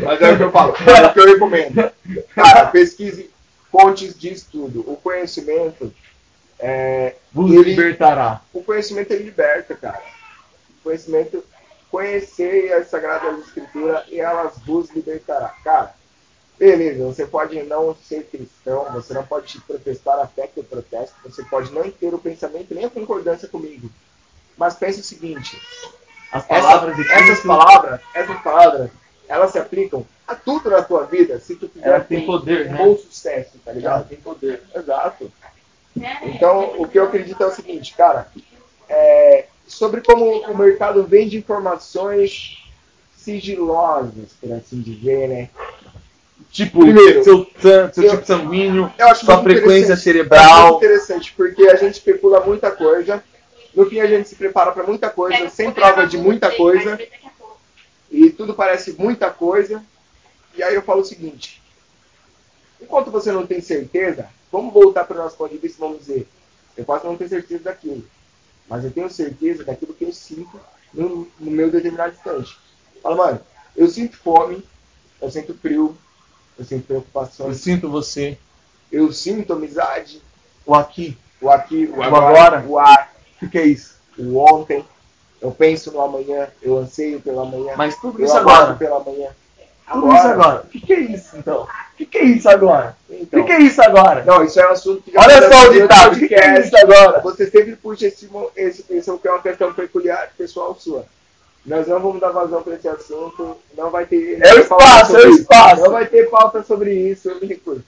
Mas 0.04 0.22
é 0.22 0.32
o 0.32 0.38
que 0.38 0.44
eu 0.44 0.51
falo, 0.51 0.74
é 0.75 1.08
o 1.08 1.13
que 1.13 1.20
eu 1.20 1.25
recomendo. 1.25 1.92
Cara, 2.36 2.66
pesquise 2.68 3.30
fontes 3.72 4.18
de 4.18 4.32
estudo. 4.34 4.82
O 4.82 4.96
conhecimento, 4.98 5.94
é, 6.60 7.16
Vos 7.32 7.51
ele- 7.51 7.72
libertará. 7.75 8.42
o 8.54 8.62
conhecimento 8.63 9.12
ele 9.12 9.24
liberta, 9.24 9.75
cara. 9.75 10.01
O 10.80 10.84
conhecimento, 10.84 11.44
conhecer 11.91 12.72
as 12.74 12.88
Sagradas 12.88 13.39
Escrituras 13.39 14.03
e 14.10 14.19
elas 14.19 14.58
vos 14.65 14.89
libertará. 14.91 15.55
Cara, 15.63 15.93
beleza, 16.58 17.03
você 17.05 17.25
pode 17.25 17.62
não 17.63 17.96
ser 17.96 18.25
cristão, 18.25 18.86
você 18.93 19.13
não 19.13 19.25
pode 19.25 19.60
protestar 19.62 20.19
a 20.19 20.27
fé 20.27 20.48
que 20.48 20.60
eu 20.60 20.63
protesto, 20.63 21.15
você 21.24 21.43
pode 21.43 21.72
não 21.72 21.89
ter 21.89 22.13
o 22.13 22.19
pensamento 22.19 22.74
nem 22.74 22.86
a 22.86 22.89
concordância 22.89 23.48
comigo. 23.48 23.89
Mas 24.58 24.75
pense 24.75 25.00
o 25.00 25.03
seguinte, 25.03 25.58
As 26.31 26.43
essa- 26.43 26.48
palavras 26.48 26.96
de 26.96 27.12
essas 27.12 27.39
palavras, 27.41 28.01
essas 28.13 28.41
palavras, 28.41 28.91
elas 29.27 29.51
se 29.51 29.58
aplicam 29.58 30.05
a 30.27 30.36
tudo 30.36 30.69
na 30.69 30.81
tua 30.84 31.05
vida, 31.05 31.39
se 31.39 31.55
tu 31.55 31.67
quiser 31.69 32.05
ter 32.05 32.25
poder, 32.25 32.67
um 32.67 32.72
né? 32.72 32.77
bom 32.77 32.96
sucesso, 32.98 33.51
tá 33.63 33.72
ela 33.72 33.74
ligado? 33.79 34.08
tem 34.10 34.17
poder. 34.19 34.62
Exato. 34.75 35.31
Então, 36.24 36.79
o 36.81 36.88
que 36.88 37.00
eu 37.00 37.05
acredito 37.05 37.41
é 37.41 37.48
o 37.48 37.51
seguinte, 37.51 37.93
cara, 37.96 38.27
é, 38.88 39.48
sobre 39.69 40.01
como 40.01 40.25
o 40.25 40.57
mercado 40.57 41.03
vende 41.03 41.38
informações 41.38 42.57
sigilosas, 43.15 44.33
por 44.41 44.51
assim 44.53 44.81
dizer, 44.81 45.29
né? 45.29 45.49
Tipo, 46.51 46.79
Primeiro, 46.81 47.23
seu, 47.23 47.47
seu 47.61 48.03
eu- 48.03 48.11
tipo 48.11 48.25
sanguíneo, 48.25 48.91
Eu 48.97 49.07
acho 49.09 49.25
sua 49.25 49.41
frequência 49.43 49.95
cerebral. 49.95 50.41
É 50.43 50.63
muito 50.71 50.77
interessante, 50.77 51.33
porque 51.38 51.67
a 51.67 51.75
gente 51.75 51.93
especula 51.93 52.39
muita 52.45 52.71
coisa. 52.71 53.23
No 53.75 53.85
fim, 53.88 53.99
a 53.99 54.07
gente 54.07 54.27
se 54.27 54.35
prepara 54.35 54.71
para 54.71 54.83
muita 54.83 55.09
coisa, 55.09 55.47
sem 55.49 55.71
prova 55.71 56.07
de 56.07 56.17
muita 56.17 56.49
coisa, 56.51 56.99
e 58.11 58.31
tudo 58.31 58.55
parece 58.55 58.93
muita 58.93 59.29
coisa. 59.29 59.83
E 60.57 60.63
aí 60.63 60.73
eu 60.73 60.81
falo 60.81 61.01
o 61.01 61.05
seguinte: 61.05 61.61
enquanto 62.81 63.11
você 63.11 63.31
não 63.31 63.45
tem 63.45 63.61
certeza, 63.61 64.27
vamos 64.51 64.73
voltar 64.73 65.03
para 65.03 65.19
o 65.19 65.23
nosso 65.23 65.38
ponto 65.38 65.51
de 65.51 65.59
vista 65.59 65.77
e 65.77 65.81
vamos 65.81 65.99
dizer: 65.99 66.27
eu 66.75 66.83
posso 66.83 67.05
não 67.05 67.15
ter 67.15 67.29
certeza 67.29 67.65
daquilo, 67.65 68.03
mas 68.69 68.83
eu 68.85 68.91
tenho 68.91 69.09
certeza 69.09 69.63
daquilo 69.63 69.93
que 69.93 70.05
eu 70.05 70.13
sinto 70.13 70.59
no, 70.93 71.27
no 71.39 71.51
meu 71.51 71.69
determinado 71.71 72.13
instante. 72.13 72.57
Fala, 73.01 73.15
mano, 73.15 73.39
eu 73.75 73.88
sinto 73.89 74.15
fome, 74.17 74.63
eu 75.21 75.31
sinto 75.31 75.53
frio, 75.55 75.97
eu 76.57 76.65
sinto 76.65 76.85
preocupação, 76.85 77.47
Eu 77.47 77.53
sinto 77.55 77.89
você. 77.89 78.38
eu 78.91 79.11
sinto 79.11 79.53
amizade, 79.53 80.21
O 80.65 80.73
aqui. 80.75 81.17
o 81.41 81.49
aqui, 81.49 81.85
o 81.85 81.97
O 81.97 82.03
agora, 82.03 82.27
agora. 82.57 82.65
o 82.67 82.77
ar, 82.79 83.13
O 83.35 83.39
que, 83.39 83.47
que 83.49 83.57
é 83.57 83.65
isso? 83.65 83.95
o 84.17 84.38
ontem. 84.38 84.85
Eu 85.41 85.51
penso 85.51 85.89
no 85.91 86.01
amanhã, 86.01 86.49
eu 86.61 86.77
anseio 86.77 87.21
pelo 87.21 87.39
amanhã. 87.39 87.73
Mas 87.77 87.95
tudo 87.95 88.21
isso 88.21 88.35
agora. 88.35 88.75
pelo 88.75 88.95
amanhã. 88.95 89.29
Tudo 89.91 90.13
isso 90.15 90.27
agora. 90.27 90.62
O 90.62 90.67
que, 90.67 90.79
que 90.81 90.93
é 90.93 91.00
isso, 91.00 91.38
então? 91.38 91.63
O 91.63 91.98
que, 91.98 92.05
que 92.05 92.17
é 92.17 92.24
isso 92.24 92.50
agora? 92.50 92.96
O 93.10 93.13
Então, 93.13 93.41
que, 93.41 93.48
que 93.48 93.51
é 93.53 93.62
isso 93.62 93.81
agora? 93.81 94.24
Não, 94.24 94.43
isso 94.43 94.60
é 94.60 94.67
um 94.67 94.72
assunto 94.72 95.01
que 95.01 95.17
Olha 95.17 95.50
só 95.51 95.69
o 95.69 95.74
ditado. 95.74 96.15
O 96.15 96.19
que, 96.19 96.27
que 96.27 96.36
é 96.36 96.60
isso 96.60 96.77
agora? 96.77 97.19
Você 97.22 97.50
sempre 97.50 97.75
puxa 97.75 98.08
esse, 98.08 98.29
esse, 98.55 98.86
esse 98.89 99.10
é 99.10 99.13
uma 99.31 99.41
questão 99.41 99.74
peculiar, 99.74 100.31
pessoal 100.38 100.75
sua. 100.79 101.05
Nós 101.65 101.88
não 101.88 102.00
vamos 102.00 102.22
dar 102.22 102.29
vazão 102.29 102.63
para 102.63 102.75
esse 102.75 102.88
assunto. 102.88 103.58
Não 103.77 103.89
vai 103.89 104.05
ter. 104.05 104.39
É 104.41 104.53
o 104.53 104.60
espaço, 104.60 105.17
é 105.17 105.27
o 105.27 105.29
espaço. 105.31 105.84
Não 105.84 105.91
vai 105.91 106.05
ter 106.05 106.29
pauta 106.29 106.63
sobre 106.63 106.93
isso, 106.93 107.29
eu 107.29 107.39
me 107.39 107.48
recuso. 107.48 107.84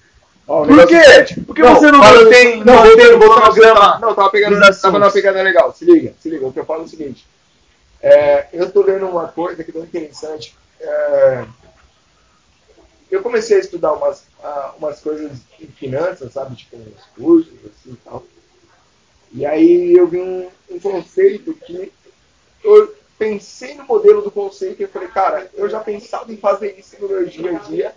Ó, 0.48 0.64
o 0.64 0.68
Por 0.68 0.76
negócio 0.76 0.98
é 0.98 1.24
quê? 1.24 1.42
Por 1.42 1.56
que 1.56 1.62
Não, 1.62 1.76
você 1.76 1.92
não 1.92 2.00
mantém, 2.00 2.64
Não, 2.64 2.76
mantém 2.76 2.96
voltando, 2.98 3.16
o 3.16 3.20
voltando 3.20 3.46
ao 3.46 3.54
programa? 3.54 4.00
Não, 4.00 4.16
tava 4.16 4.30
pegando, 4.30 4.82
tava 4.82 5.00
numa 5.00 5.12
pegada 5.12 5.42
legal. 5.42 5.74
Se 5.74 5.86
liga, 5.86 6.14
se 6.20 6.30
liga. 6.30 6.46
O 6.46 6.52
que 6.52 6.60
eu 6.60 6.66
falo 6.66 6.82
é 6.82 6.86
o 6.86 6.88
seguinte. 6.88 7.26
É, 8.02 8.48
eu 8.52 8.70
tô 8.72 8.82
lendo 8.84 9.08
uma 9.08 9.28
coisa 9.28 9.64
que 9.64 9.72
é 9.72 9.74
muito 9.74 9.96
interessante. 9.96 10.56
É, 10.80 11.44
eu 13.12 13.22
comecei 13.22 13.58
a 13.58 13.60
estudar 13.60 13.94
umas, 13.94 14.24
ah, 14.42 14.74
umas 14.78 15.02
coisas 15.02 15.32
em 15.60 15.68
finanças, 15.68 16.32
sabe? 16.32 16.56
Tipo, 16.56 16.78
uns 16.78 17.06
cursos, 17.16 17.54
assim 17.66 17.92
e 17.92 17.98
tal. 17.98 18.24
E 19.34 19.46
aí 19.46 19.94
eu 19.94 20.08
vi 20.08 20.20
um, 20.20 20.48
um 20.70 20.80
conceito 20.80 21.54
que 21.54 21.92
eu 22.64 22.96
pensei 23.20 23.76
no 23.76 23.84
modelo 23.84 24.22
do 24.22 24.32
conceito 24.32 24.82
e 24.82 24.88
falei, 24.88 25.10
cara, 25.10 25.52
eu 25.54 25.70
já 25.70 25.80
pensava 25.80 26.32
em 26.32 26.38
fazer 26.38 26.76
isso 26.80 26.96
no 27.00 27.10
meu 27.10 27.26
dia 27.28 27.52
a 27.52 27.60
dia 27.60 27.96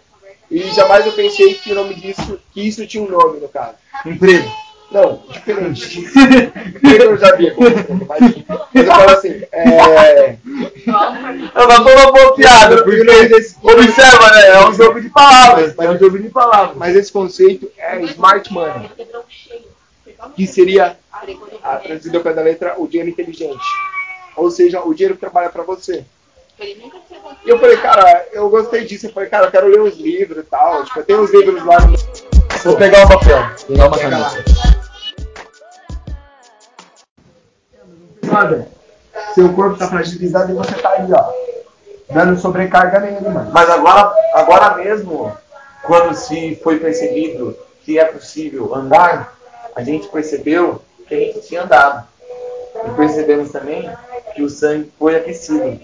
e 0.50 0.60
jamais 0.72 1.06
eu 1.06 1.12
pensei 1.12 1.54
que 1.54 1.72
o 1.72 1.74
nome 1.74 1.94
disso, 1.94 2.40
que 2.52 2.60
isso 2.60 2.86
tinha 2.86 3.02
um 3.02 3.08
nome 3.08 3.40
no 3.40 3.48
caso. 3.48 3.76
Emprego. 4.04 4.48
Não, 4.94 5.20
diferente. 5.28 6.04
Eu 7.00 7.16
já 7.18 7.34
vi, 7.34 7.52
mas, 7.58 7.74
mas 8.08 8.74
eu 8.74 8.84
falo 8.86 9.10
assim, 9.10 9.42
é, 9.52 10.36
Eu 10.86 11.68
não 11.68 11.84
tô 11.84 11.90
uma 11.90 12.12
boa 12.12 12.34
piada, 12.36 12.82
Porque 12.84 13.10
existe- 13.10 13.56
observa, 13.62 14.30
né? 14.30 14.48
É 14.50 14.68
um 14.68 14.72
jogo 14.72 15.00
de 15.00 15.08
palavras. 15.10 15.74
Mas- 15.76 15.86
É 15.88 15.90
um 15.90 15.98
jogo 15.98 16.18
de 16.18 16.28
palavras. 16.28 16.76
mas 16.76 16.94
esse 16.94 17.10
conceito 17.10 17.68
é 17.76 18.00
smart 18.02 18.52
money, 18.52 18.88
que 20.36 20.46
seria, 20.46 20.96
a, 21.62 21.76
traduzido 21.76 22.22
da 22.22 22.40
letra, 22.42 22.74
o 22.78 22.86
dinheiro 22.86 23.10
inteligente. 23.10 23.64
Ou 24.36 24.48
seja, 24.50 24.80
o 24.80 24.94
dinheiro 24.94 25.14
que 25.14 25.20
trabalha 25.20 25.48
para 25.50 25.64
você. 25.64 26.04
E 26.60 27.48
eu 27.50 27.58
falei, 27.58 27.76
cara, 27.78 28.26
eu 28.32 28.48
gostei 28.48 28.84
disso. 28.84 29.06
Eu 29.06 29.12
falei, 29.12 29.28
cara, 29.28 29.46
eu 29.46 29.50
quero 29.50 29.66
ler 29.66 29.80
uns 29.80 29.96
livros 29.96 30.38
e 30.38 30.46
tal. 30.46 30.84
Tipo, 30.84 31.00
eu 31.00 31.04
tenho 31.04 31.20
uns 31.22 31.32
livros 31.32 31.64
lá 31.64 31.80
no. 31.80 31.96
Vou 32.64 32.76
pegar 32.76 33.04
um 33.04 33.08
papel. 33.08 33.44
Pegar 33.66 33.88
uma 33.88 33.98
caneta. 33.98 34.44
Seu 39.34 39.52
corpo 39.52 39.78
tá 39.78 39.88
fragilizado 39.88 40.52
e 40.52 40.54
você 40.54 40.74
tá 40.74 40.90
aí, 40.90 41.06
ó. 41.12 41.32
Dando 42.12 42.38
sobrecarga 42.38 43.00
nele, 43.00 43.28
mano. 43.28 43.50
Mas 43.52 43.68
agora, 43.70 44.12
agora 44.34 44.74
mesmo, 44.76 45.32
quando 45.82 46.14
se 46.14 46.56
foi 46.62 46.78
percebido 46.78 47.56
que 47.84 47.98
é 47.98 48.04
possível 48.04 48.74
andar, 48.74 49.34
a 49.74 49.82
gente 49.82 50.08
percebeu 50.08 50.80
que 51.06 51.14
a 51.14 51.18
gente 51.18 51.40
tinha 51.42 51.62
andado. 51.62 52.06
E 52.86 52.90
percebemos 52.90 53.50
também 53.50 53.90
que 54.34 54.42
o 54.42 54.50
sangue 54.50 54.92
foi 54.98 55.16
aquecido. 55.16 55.80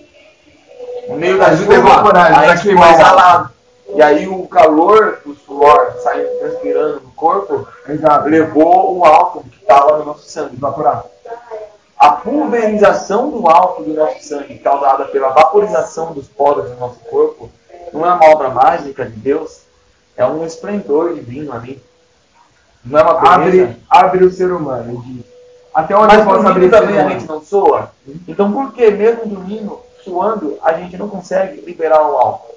No 1.08 1.16
meio 1.16 1.38
da 1.38 1.46
Ajuda 1.46 1.74
chuva, 1.74 1.88
evaporar, 1.88 2.38
a 2.38 2.54
gente 2.54 2.62
queimar 2.62 2.88
foi 2.88 2.92
o 2.92 3.00
exalado. 3.00 3.50
E 3.94 4.02
aí 4.02 4.28
o 4.28 4.46
calor 4.46 5.18
do 5.24 5.34
suor 5.34 5.94
saindo, 6.02 6.28
transpirando 6.38 7.00
no 7.00 7.10
corpo, 7.12 7.66
Exato. 7.88 8.28
levou 8.28 8.98
o 8.98 9.04
álcool 9.04 9.42
que 9.42 9.60
estava 9.60 9.98
no 9.98 10.04
nosso 10.04 10.28
sangue. 10.28 10.56
Evaporar. 10.56 11.04
A 12.00 12.12
pulverização 12.12 13.30
do 13.30 13.46
álcool 13.46 13.84
do 13.84 13.92
nosso 13.92 14.24
sangue, 14.24 14.56
causada 14.58 15.04
pela 15.04 15.28
vaporização 15.28 16.14
dos 16.14 16.26
poros 16.28 16.70
do 16.70 16.76
nosso 16.78 16.98
corpo, 17.00 17.50
não 17.92 18.06
é 18.06 18.14
uma 18.14 18.30
obra 18.30 18.48
mágica 18.48 19.04
de 19.04 19.16
Deus, 19.16 19.60
é 20.16 20.24
um 20.24 20.46
esplendor 20.46 21.12
divino 21.12 21.52
ali. 21.52 21.78
Não 22.82 22.98
é 22.98 23.02
uma 23.02 23.36
beleza. 23.36 23.64
Abre, 23.64 23.76
abre 23.90 24.24
o 24.24 24.32
ser 24.32 24.50
humano, 24.50 25.02
diz. 25.04 25.26
Até 25.74 25.94
onde 25.94 26.16
Mas 26.16 26.24
posso 26.24 26.48
abrir 26.48 26.70
também 26.70 26.98
a 26.98 27.06
gente 27.10 27.26
não 27.26 27.42
soa. 27.42 27.92
Então 28.26 28.50
por 28.50 28.72
que 28.72 28.90
mesmo 28.90 29.26
dormindo, 29.26 29.78
suando, 30.02 30.58
a 30.62 30.72
gente 30.72 30.96
não 30.96 31.06
consegue 31.06 31.60
liberar 31.60 32.00
o 32.00 32.16
álcool? 32.16 32.54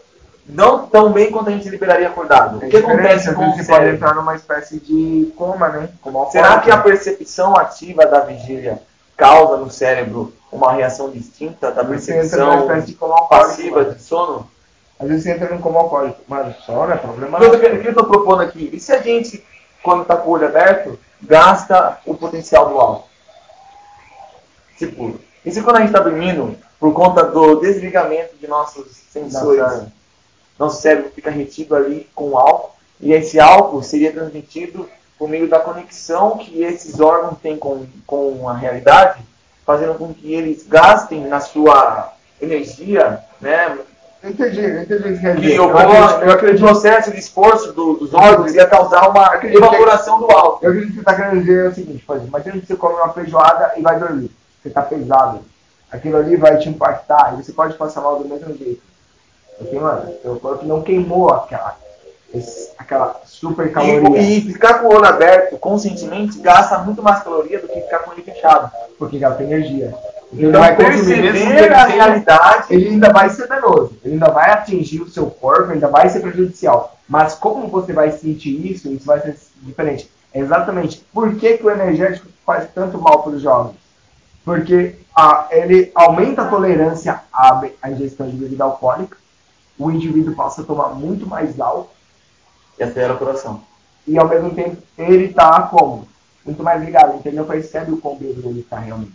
Não 0.47 0.87
tão 0.87 1.11
bem 1.11 1.29
quanto 1.29 1.49
a 1.49 1.51
gente 1.51 1.67
liberaria 1.67 2.07
acordado. 2.07 2.57
O 2.57 2.69
que 2.69 2.77
acontece 2.77 3.33
com 3.33 3.45
o 3.45 3.57
Você 3.57 3.65
pode 3.65 3.89
entrar 3.89 4.15
numa 4.15 4.35
espécie 4.35 4.79
de 4.79 5.33
coma, 5.35 5.67
né? 5.67 5.89
Será 6.31 6.59
que 6.59 6.71
a 6.71 6.77
percepção 6.77 7.57
ativa 7.57 8.05
da 8.05 8.21
vigília 8.21 8.81
causa 9.23 9.55
no 9.57 9.71
cérebro 9.71 10.33
uma 10.51 10.73
reação 10.73 11.09
distinta 11.09 11.71
da 11.71 11.83
percepção 11.85 12.67
de 12.81 12.93
passiva 13.29 13.81
mano. 13.83 13.95
de 13.95 14.01
sono? 14.03 14.51
Às 14.99 15.07
vezes 15.07 15.23
você 15.23 15.31
entra 15.31 15.49
num 15.49 15.61
coma 15.61 15.79
alcoólico. 15.79 16.19
Mano, 16.27 16.53
sono 16.65 16.91
é 16.91 16.97
problema. 16.97 17.37
O 17.37 17.41
que 17.41 17.45
eu 17.47 17.51
tô- 17.51 17.57
o 17.57 17.59
que 17.81 17.87
eu 17.87 17.91
estou 17.91 18.05
propondo 18.05 18.41
aqui? 18.41 18.69
E 18.73 18.79
se 18.79 18.91
a 18.91 19.01
gente, 19.01 19.43
quando 19.81 20.01
está 20.01 20.17
com 20.17 20.29
o 20.29 20.33
olho 20.33 20.47
aberto, 20.47 20.99
gasta 21.21 21.99
o 22.05 22.13
potencial 22.15 22.67
do 22.69 22.77
álcool? 22.79 23.07
Tipo, 24.77 25.17
e 25.45 25.51
se 25.51 25.61
quando 25.61 25.77
a 25.77 25.79
gente 25.79 25.89
está 25.89 25.99
dormindo, 26.01 26.57
por 26.79 26.93
conta 26.93 27.23
do 27.23 27.55
desligamento 27.61 28.35
de 28.37 28.47
nossos 28.47 28.87
sensores, 29.09 29.61
Nossa. 29.61 29.91
nosso 30.59 30.81
cérebro 30.81 31.11
fica 31.15 31.31
retido 31.31 31.75
ali 31.75 32.09
com 32.13 32.31
o 32.31 32.37
álcool, 32.37 32.71
e 32.99 33.13
esse 33.13 33.39
álcool 33.39 33.81
seria 33.83 34.11
transmitido 34.11 34.89
por 35.17 35.29
meio 35.29 35.47
da 35.49 35.59
conexão 35.59 36.37
que 36.37 36.63
esses 36.63 36.99
órgãos 36.99 37.37
têm 37.41 37.57
com, 37.57 37.85
com 38.05 38.47
a 38.49 38.53
realidade, 38.53 39.19
fazendo 39.65 39.93
com 39.95 40.13
que 40.13 40.33
eles 40.33 40.65
gastem 40.67 41.25
na 41.27 41.39
sua 41.39 42.11
energia, 42.41 43.19
né, 43.39 43.77
Eu 44.21 44.29
entendi, 44.29 44.61
entendi 44.65 45.19
que 45.19 45.35
que. 45.35 45.53
Eu 45.53 46.31
acredito- 46.31 46.63
o 46.63 46.67
processo 46.67 47.11
de 47.11 47.19
esforço 47.19 47.73
do- 47.73 47.95
dos 47.95 48.13
órgãos 48.13 48.53
ia 48.53 48.65
causar 48.65 49.09
uma 49.09 49.25
acredito 49.25 49.59
que- 49.59 49.65
evaporação 49.67 50.19
do 50.19 50.31
álcool. 50.31 50.59
Eu 50.61 50.69
acredito 50.71 50.91
que 50.93 50.99
você 50.99 51.03
tá 51.03 51.13
querendo 51.15 51.39
dizer 51.41 51.69
o 51.69 51.75
seguinte, 51.75 52.03
por 52.05 52.15
exemplo, 52.15 52.29
imagina 52.29 52.61
que 52.61 52.65
você 52.67 52.75
come 52.77 52.95
uma 52.95 53.09
feijoada 53.11 53.73
e 53.75 53.81
vai 53.81 53.99
dormir. 53.99 54.31
Você 54.61 54.69
tá 54.69 54.81
pesado. 54.81 55.39
Aquilo 55.91 56.17
ali 56.17 56.37
vai 56.37 56.57
te 56.57 56.69
impactar 56.69 57.33
e 57.33 57.43
você 57.43 57.51
pode 57.51 57.73
passar 57.75 57.99
mal 57.99 58.17
do 58.17 58.27
mesmo 58.27 58.55
jeito. 58.57 58.81
Porque, 59.57 59.77
mano, 59.77 60.13
seu 60.21 60.37
corpo 60.39 60.65
não 60.65 60.81
queimou 60.81 61.29
aquela, 61.29 61.75
esse- 62.33 62.71
aquela 62.77 63.21
super 63.25 63.71
caloria. 63.71 64.21
E, 64.21 64.37
e 64.39 64.41
ficar 64.53 64.75
com 64.79 64.87
o 64.87 64.95
olho 64.95 65.05
aberto 65.05 65.57
conscientemente 65.57 66.39
gasta 66.39 66.77
muito 66.79 67.01
mais 67.03 67.23
caloria 67.23 67.59
do 67.59 67.67
que 67.67 67.81
ficar 67.81 67.99
com 67.99 68.11
ele 68.13 68.21
fechado. 68.23 68.71
Porque 68.97 69.19
tem 69.19 69.47
energia. 69.51 69.93
Então, 70.31 70.49
Então, 70.49 70.61
vai 70.61 70.75
perceber 70.75 71.71
a 71.71 71.85
realidade 71.85 72.65
ele 72.73 72.89
ainda 72.89 73.13
vai 73.13 73.29
ser 73.29 73.47
danoso, 73.47 73.93
ele 74.03 74.15
ainda 74.15 74.31
vai 74.31 74.49
atingir 74.49 74.99
o 75.01 75.09
seu 75.09 75.27
corpo, 75.27 75.71
ainda 75.71 75.87
vai 75.87 76.09
ser 76.09 76.21
prejudicial. 76.21 76.97
Mas 77.07 77.35
como 77.35 77.67
você 77.67 77.93
vai 77.93 78.11
sentir 78.11 78.65
isso, 78.65 78.91
isso 78.91 79.05
vai 79.05 79.19
ser 79.19 79.37
diferente. 79.61 80.09
É 80.33 80.39
exatamente 80.39 81.05
por 81.13 81.35
que, 81.35 81.57
que 81.57 81.63
o 81.65 81.69
energético 81.69 82.25
faz 82.43 82.67
tanto 82.73 82.97
mal 82.99 83.21
para 83.21 83.33
os 83.33 83.41
jovens. 83.43 83.75
Porque 84.43 84.95
ah, 85.15 85.47
ele 85.51 85.91
aumenta 85.93 86.41
a 86.41 86.47
tolerância 86.47 87.21
à, 87.31 87.61
à 87.81 87.91
ingestão 87.91 88.27
de 88.27 88.35
bebida 88.35 88.63
alcoólica, 88.63 89.15
o 89.77 89.91
indivíduo 89.91 90.35
passa 90.35 90.61
a 90.61 90.65
tomar 90.65 90.89
muito 90.89 91.27
mais 91.27 91.59
álcool 91.59 91.89
e 92.79 92.83
acelera 92.83 93.13
o 93.13 93.17
coração. 93.17 93.61
e 94.07 94.17
ao 94.17 94.27
mesmo 94.27 94.53
tempo 94.53 94.77
ele 94.97 95.25
está 95.25 95.61
como? 95.63 96.07
Muito 96.45 96.61
mais 96.61 96.83
ligado, 96.83 97.15
então 97.15 97.31
ele 97.31 97.37
não 97.37 97.45
percebe 97.45 97.91
o 97.91 97.97
quão 97.97 98.15
bêbado 98.15 98.49
ele 98.49 98.59
está 98.59 98.77
realmente. 98.77 99.13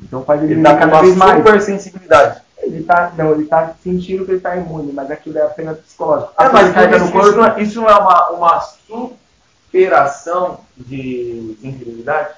Então 0.00 0.24
faz 0.24 0.42
ele, 0.42 0.54
Ele 0.54 0.60
está 0.60 0.76
com 0.76 0.84
uma 0.84 1.02
mais. 1.14 1.36
super 1.36 1.62
sensibilidade. 1.62 2.40
Ele 2.58 2.82
tá, 2.84 3.12
não, 3.16 3.32
ele 3.32 3.46
tá 3.46 3.74
sentindo 3.82 4.24
que 4.24 4.32
ele 4.32 4.40
tá 4.40 4.56
imune, 4.56 4.92
mas 4.92 5.10
aquilo 5.10 5.38
é 5.38 5.42
apenas 5.42 5.78
psicológico. 5.78 6.32
É, 6.38 6.48
mas 6.48 6.72
carga 6.72 6.96
isso, 6.96 7.06
no 7.06 7.12
corpo, 7.12 7.28
isso 7.28 7.36
não 7.36 7.46
é, 7.46 7.62
isso 7.62 7.80
não 7.80 7.88
é 7.88 7.94
uma, 7.96 8.30
uma 8.30 8.60
superação 8.60 10.60
de 10.76 11.56
sensibilidade? 11.60 12.34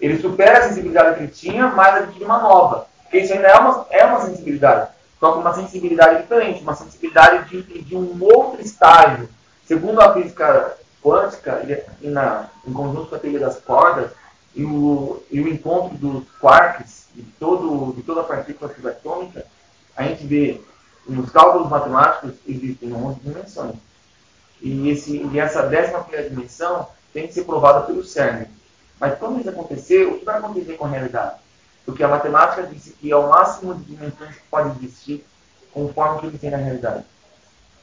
Ele 0.00 0.20
supera 0.20 0.58
a 0.58 0.68
sensibilidade 0.68 1.16
que 1.16 1.22
ele 1.22 1.32
tinha, 1.32 1.68
mas 1.68 2.02
adquire 2.02 2.24
uma 2.24 2.38
nova. 2.38 2.86
Porque 3.02 3.18
isso 3.18 3.32
ainda 3.32 3.48
é 3.48 3.58
uma, 3.58 3.86
é 3.90 4.04
uma 4.04 4.20
sensibilidade. 4.20 4.90
só 5.20 5.32
com 5.32 5.40
uma 5.40 5.54
sensibilidade 5.54 6.22
diferente, 6.22 6.62
uma 6.62 6.74
sensibilidade 6.74 7.48
de, 7.48 7.82
de 7.82 7.96
um 7.96 8.18
outro 8.20 8.60
estágio. 8.60 9.28
Segundo 9.66 10.00
a 10.00 10.12
física 10.12 10.76
quântica, 11.02 11.60
ele- 11.62 11.82
e 12.00 12.08
na, 12.08 12.48
em 12.66 12.72
conjunto 12.72 13.08
com 13.08 13.14
a 13.16 13.18
teoria 13.18 13.40
das 13.40 13.58
cordas, 13.58 14.10
e 14.54 14.64
o, 14.64 15.22
e 15.30 15.40
o 15.40 15.48
encontro 15.48 15.96
dos 15.96 16.24
quarks, 16.40 17.06
de, 17.14 17.22
todo, 17.38 17.94
de 17.94 18.02
toda 18.02 18.20
a 18.20 18.24
partícula 18.24 18.72
subatômica, 18.74 19.46
a 19.96 20.04
gente 20.04 20.26
vê 20.26 20.60
nos 21.06 21.30
cálculos 21.30 21.68
matemáticos 21.68 22.32
existem 22.46 22.92
11 22.92 23.20
dimensões. 23.20 23.74
E, 24.60 24.88
esse, 24.90 25.16
e 25.16 25.38
essa 25.38 25.62
décima 25.62 26.04
primeira 26.04 26.30
dimensão 26.30 26.88
tem 27.12 27.26
que 27.26 27.34
ser 27.34 27.44
provada 27.44 27.82
pelo 27.82 28.04
CERN. 28.04 28.46
Mas 29.00 29.18
quando 29.18 29.40
isso 29.40 29.48
acontecer, 29.48 30.06
o 30.06 30.18
que 30.18 30.24
vai 30.24 30.38
acontecer 30.38 30.74
com 30.74 30.84
a 30.84 30.88
realidade? 30.88 31.36
Porque 31.84 32.04
a 32.04 32.08
matemática 32.08 32.62
disse 32.62 32.92
que 32.92 33.10
é 33.10 33.16
o 33.16 33.28
máximo 33.28 33.74
de 33.74 33.84
dimensões 33.84 34.36
que 34.36 34.42
pode 34.48 34.78
existir 34.78 35.26
conforme 35.72 36.16
o 36.16 36.20
que 36.20 36.26
ele 36.26 36.38
tem 36.38 36.50
na 36.50 36.58
realidade. 36.58 37.04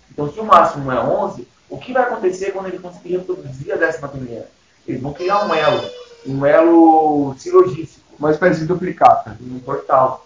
Então, 0.10 0.32
se 0.32 0.40
o 0.40 0.46
máximo 0.46 0.92
é 0.92 1.00
11, 1.00 1.48
o 1.70 1.78
que 1.78 1.94
vai 1.94 2.04
acontecer 2.04 2.52
quando 2.52 2.68
ele 2.68 2.80
conseguir 2.80 3.18
reproduzir 3.18 3.74
a 3.74 3.78
décima 3.78 4.08
primeira? 4.08 4.48
Eles 4.88 5.02
vão 5.02 5.14
criar 5.14 5.46
um 5.46 5.54
elo, 5.54 5.90
um 6.26 6.46
elo 6.46 7.36
silogístico, 7.38 8.06
Uma 8.18 8.32
espécie 8.32 8.62
de 8.62 8.66
duplicata. 8.66 9.38
um 9.42 9.60
portal. 9.60 10.26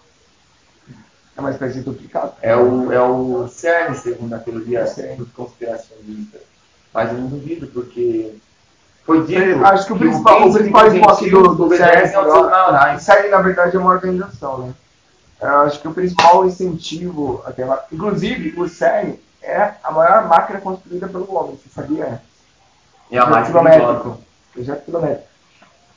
É 1.36 1.40
uma 1.40 1.50
espécie 1.50 1.74
de 1.74 1.82
duplicata. 1.82 2.34
É 2.40 2.56
o, 2.56 2.92
é 2.92 3.02
o 3.02 3.48
CERN, 3.48 3.94
segundo 3.94 4.34
a 4.34 4.38
teoria 4.38 4.86
conspiracionistas. 5.34 6.40
Mas 6.92 7.10
eu 7.10 7.18
não 7.18 7.26
duvido, 7.26 7.66
porque 7.66 8.34
foi 9.04 9.26
dito 9.26 9.64
acho 9.66 9.86
que 9.86 9.92
o 9.92 9.98
principal- 9.98 10.36
o 10.48 10.52
príncipe 10.52 10.72
principal 10.72 10.94
enfoque 10.96 11.30
do- 11.30 11.54
do 11.56 11.76
CERN, 11.76 12.12
maiorais. 12.12 13.02
série, 13.02 13.28
na 13.28 13.42
verdade, 13.42 13.76
é 13.76 13.80
uma 13.80 13.90
organização, 13.90 14.58
né? 14.58 14.74
Eu 15.42 15.58
acho 15.62 15.80
que 15.80 15.88
o 15.88 15.92
principal 15.92 16.46
incentivo, 16.46 17.42
aquela... 17.44 17.84
inclusive, 17.92 18.54
o 18.58 18.68
CERN 18.68 19.16
é 19.44 19.74
a 19.82 19.90
maior 19.90 20.26
máquina 20.26 20.60
construída 20.60 21.06
pelo 21.08 21.32
homem, 21.34 21.56
você 21.62 21.68
sabia? 21.74 22.20
É 23.10 23.18
a 23.18 23.26
mais 23.26 23.46
quilométrico. 23.46 24.18
Projeto 24.52 24.84
quilométrico. 24.84 25.28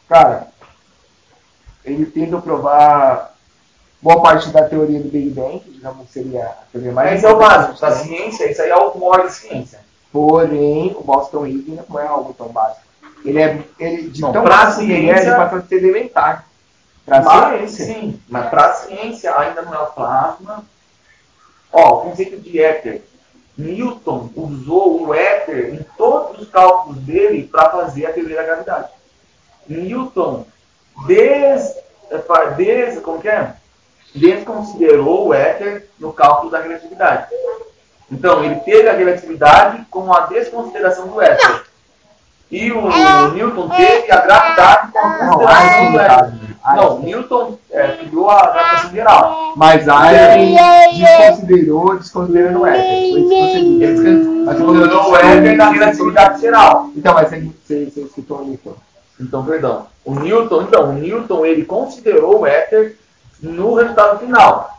Cara, 0.09 0.47
ele 1.85 2.05
tenta 2.05 2.37
provar 2.41 3.33
boa 4.01 4.21
parte 4.21 4.49
da 4.49 4.67
teoria 4.67 4.99
do 5.01 5.09
Big 5.09 5.29
Bang, 5.29 5.59
que 5.59 5.71
digamos 5.71 6.09
seria 6.09 6.45
a 6.45 6.53
teoria 6.71 6.91
mais 6.91 7.11
Mas 7.11 7.23
é 7.23 7.29
o 7.29 7.37
básico 7.39 7.79
da 7.79 7.89
né? 7.89 7.95
ciência, 7.95 8.51
isso 8.51 8.61
aí 8.61 8.69
é 8.69 8.75
o 8.75 8.97
maior 8.97 9.23
da 9.23 9.29
ciência. 9.29 9.79
Porém, 10.11 10.95
o 10.97 11.03
Boston 11.03 11.43
Reading 11.43 11.79
não 11.89 11.99
é 11.99 12.07
algo 12.07 12.33
tão 12.33 12.47
básico. 12.49 12.81
Ele 13.25 13.41
é 13.41 13.61
ele, 13.79 14.09
de 14.09 14.21
Não, 14.21 14.31
tão 14.31 14.43
pra 14.43 14.57
básico 14.57 14.85
que 14.85 14.91
ele 14.91 15.07
é, 15.07 15.09
ele 15.11 15.17
ciência- 15.19 15.35
passa 15.35 15.55
a 15.57 15.61
ser 15.61 15.75
elementar. 15.77 16.45
Pra 17.05 17.21
Mas, 17.21 17.71
ciência. 17.71 17.85
sim, 17.95 18.21
mas 18.27 18.49
para 18.49 18.65
a 18.65 18.73
ciência 18.73 19.33
ainda 19.37 19.61
não 19.61 19.73
é 19.73 19.79
o 19.79 19.87
plasma. 19.87 20.63
Ó, 21.71 21.93
o 21.99 22.01
conceito 22.09 22.37
de 22.41 22.61
éter. 22.61 23.01
Newton 23.57 24.29
usou 24.35 25.07
o 25.07 25.13
éter 25.13 25.73
em 25.73 25.85
todos 25.97 26.41
os 26.41 26.49
cálculos 26.49 26.97
dele 26.99 27.47
para 27.51 27.69
fazer 27.69 28.05
a 28.05 28.13
teoria 28.13 28.35
da 28.37 28.43
gravidade. 28.43 28.89
Newton 29.67 30.45
des, 31.07 31.75
des, 32.55 32.99
como 32.99 33.19
que 33.19 33.27
é? 33.27 33.53
desconsiderou 34.13 35.27
o 35.27 35.33
éter 35.33 35.89
no 35.99 36.13
cálculo 36.13 36.51
da 36.51 36.59
relatividade. 36.59 37.27
Então, 38.11 38.43
ele 38.43 38.55
teve 38.61 38.87
a 38.87 38.93
relatividade 38.93 39.85
com 39.89 40.13
a 40.13 40.21
desconsideração 40.21 41.07
do 41.07 41.21
éter. 41.21 41.63
E 42.49 42.71
o 42.71 42.81
Newton 43.33 43.69
teve 43.69 44.11
a 44.11 44.21
gravidade 44.21 44.91
com 44.93 44.99
a 44.99 45.25
Não, 45.25 45.31
consideração 45.33 45.85
do 45.85 45.91
no 45.91 45.99
éter. 45.99 46.46
Caso. 46.75 46.95
Não. 46.95 46.99
Newton 46.99 47.57
é, 47.71 47.87
criou 47.97 48.29
a 48.29 48.41
gravitação 48.51 48.91
geral. 48.91 49.53
Mas 49.55 49.87
Einstein 49.87 50.55
desconsiderou, 50.97 51.97
desconsiderando 51.97 52.59
o 52.61 52.65
éter. 52.65 53.11
Foi 53.11 53.19
isso 53.21 53.29
que 53.29 53.35
você 53.39 53.59
disse. 53.59 53.83
Ele 54.07 54.45
Mas 54.45 54.55
desconsiderou 54.57 55.11
o 55.11 55.15
éter 55.15 55.57
na 55.57 55.69
relatividade 55.69 56.41
geral. 56.41 56.89
Então, 56.95 57.13
mas 57.13 57.29
você, 57.29 57.39
você, 57.65 57.85
você 57.85 58.07
citou 58.07 58.39
o 58.41 58.45
Newton. 58.45 58.73
Então, 59.19 59.45
perdão. 59.45 59.87
O 60.05 60.13
Newton, 60.15 60.61
então, 60.63 60.89
o 60.89 60.93
Newton 60.93 61.45
ele 61.45 61.65
considerou 61.65 62.41
o 62.41 62.45
éter 62.45 62.97
no 63.41 63.73
resultado 63.75 64.19
final. 64.19 64.69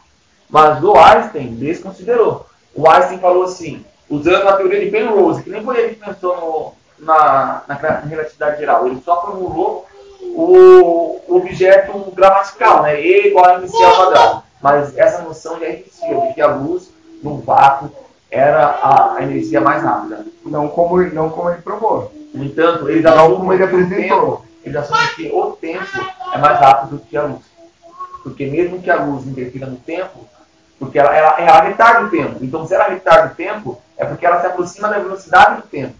Mas 0.48 0.82
o 0.82 0.96
Einstein 0.96 1.54
desconsiderou. 1.56 2.46
O 2.74 2.88
Einstein 2.88 3.18
falou 3.18 3.42
assim, 3.44 3.84
usando 4.08 4.48
a 4.48 4.52
teoria 4.56 4.80
de 4.84 4.90
Penrose, 4.90 5.42
que 5.42 5.50
nem 5.50 5.62
foi 5.64 5.76
ele 5.78 5.94
que 5.94 6.04
pensou 6.04 6.36
no- 6.36 7.04
na, 7.04 7.62
na 7.68 7.74
relatividade 7.74 8.58
geral. 8.60 8.86
Ele 8.86 9.00
só 9.04 9.20
formulou 9.22 9.86
o, 10.20 11.20
objeto 11.28 12.12
gramatical, 12.14 12.82
né? 12.82 13.00
E 13.00 13.28
igual 13.28 13.44
a 13.46 13.54
mc 13.54 13.84
ao 13.84 13.96
quadrado. 13.96 14.42
Mas 14.60 14.96
essa 14.96 15.22
noção 15.22 15.58
já 15.60 15.68
existia, 15.68 16.20
de 16.20 16.34
que 16.34 16.40
a 16.40 16.48
luz 16.48 16.90
no 17.22 17.38
vácuo 17.38 17.90
era 18.30 18.66
a, 18.66 19.16
a 19.16 19.22
energia 19.22 19.60
mais 19.60 19.82
rápida. 19.82 20.24
Não 20.44 20.68
como, 20.68 21.00
não 21.02 21.30
como 21.30 21.50
ele 21.50 21.62
provou. 21.62 22.12
No 22.34 22.44
entanto, 22.44 22.88
eles 22.88 23.02
Não 23.02 23.36
como 23.36 23.52
ele 23.52 23.64
apresentou. 23.64 24.44
assumem 24.76 25.08
que 25.16 25.30
o 25.32 25.52
tempo 25.52 25.86
é 26.32 26.38
mais 26.38 26.58
rápido 26.58 26.96
do 26.96 27.04
que 27.04 27.16
a 27.16 27.22
luz. 27.22 27.42
Porque 28.22 28.46
mesmo 28.46 28.82
que 28.82 28.90
a 28.90 29.02
luz 29.02 29.26
interfira 29.26 29.66
no 29.66 29.76
tempo, 29.76 30.28
porque 30.78 30.98
ela, 30.98 31.14
ela, 31.16 31.40
ela 31.40 31.60
retarda 31.62 32.06
o 32.06 32.10
tempo. 32.10 32.38
Então, 32.42 32.66
se 32.66 32.74
ela 32.74 32.88
retarda 32.88 33.32
o 33.32 33.34
tempo, 33.34 33.80
é 33.96 34.04
porque 34.04 34.26
ela 34.26 34.40
se 34.40 34.46
aproxima 34.46 34.88
da 34.88 34.98
velocidade 34.98 35.62
do 35.62 35.68
tempo. 35.68 35.94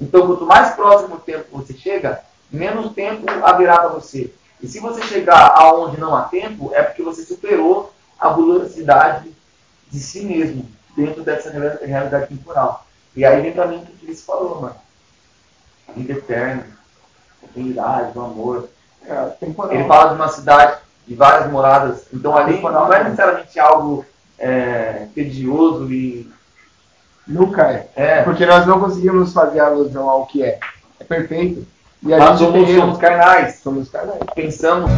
Então, 0.00 0.26
quanto 0.26 0.46
mais 0.46 0.74
próximo 0.74 1.16
do 1.16 1.22
tempo 1.22 1.44
você 1.52 1.74
chega, 1.74 2.20
menos 2.52 2.92
tempo 2.92 3.24
haverá 3.42 3.78
para 3.78 3.88
você. 3.88 4.32
E 4.60 4.68
se 4.68 4.78
você 4.78 5.02
chegar 5.02 5.54
aonde 5.56 6.00
não 6.00 6.14
há 6.14 6.22
tempo, 6.22 6.70
é 6.74 6.82
porque 6.82 7.02
você 7.02 7.24
superou 7.24 7.92
a 8.18 8.28
velocidade 8.30 9.30
de 9.90 9.98
si 9.98 10.24
mesmo, 10.24 10.68
dentro 10.96 11.22
dessa 11.22 11.50
real- 11.50 11.78
realidade 11.82 12.28
temporal. 12.28 12.86
E 13.16 13.24
aí 13.24 13.42
vem 13.42 13.52
pra 13.52 13.66
mim 13.66 13.78
o 13.78 13.86
que 13.86 14.06
ele 14.06 14.14
falou, 14.16 14.60
mano 14.60 14.76
vida 15.96 16.12
eterna, 16.14 16.66
oportunidade, 17.42 18.12
do 18.12 18.20
amor. 18.20 18.68
É. 19.06 19.32
Ele 19.70 19.84
fala 19.84 20.10
de 20.10 20.14
uma 20.14 20.28
cidade 20.28 20.78
de 21.06 21.14
várias 21.14 21.50
moradas, 21.50 22.04
então 22.12 22.36
ali 22.36 22.54
Temporal, 22.54 22.86
não 22.86 22.92
é 22.94 23.04
necessariamente 23.04 23.58
algo 23.58 24.04
é, 24.38 25.06
tedioso 25.14 25.92
e. 25.92 26.30
Nunca 27.26 27.70
é. 27.70 27.88
É, 27.94 28.22
Porque 28.22 28.44
nós 28.44 28.66
não 28.66 28.80
conseguimos 28.80 29.32
fazer 29.32 29.60
alusão 29.60 30.08
ao 30.10 30.26
que 30.26 30.42
é. 30.42 30.58
É 30.98 31.04
perfeito. 31.04 31.66
E 32.04 32.12
a 32.12 32.18
nós 32.18 32.36
gente 32.36 32.50
somos, 32.50 32.68
somos 32.74 32.98
carnais, 32.98 33.54
somos 33.62 33.88
carnais. 33.88 34.18
pensamos. 34.34 34.90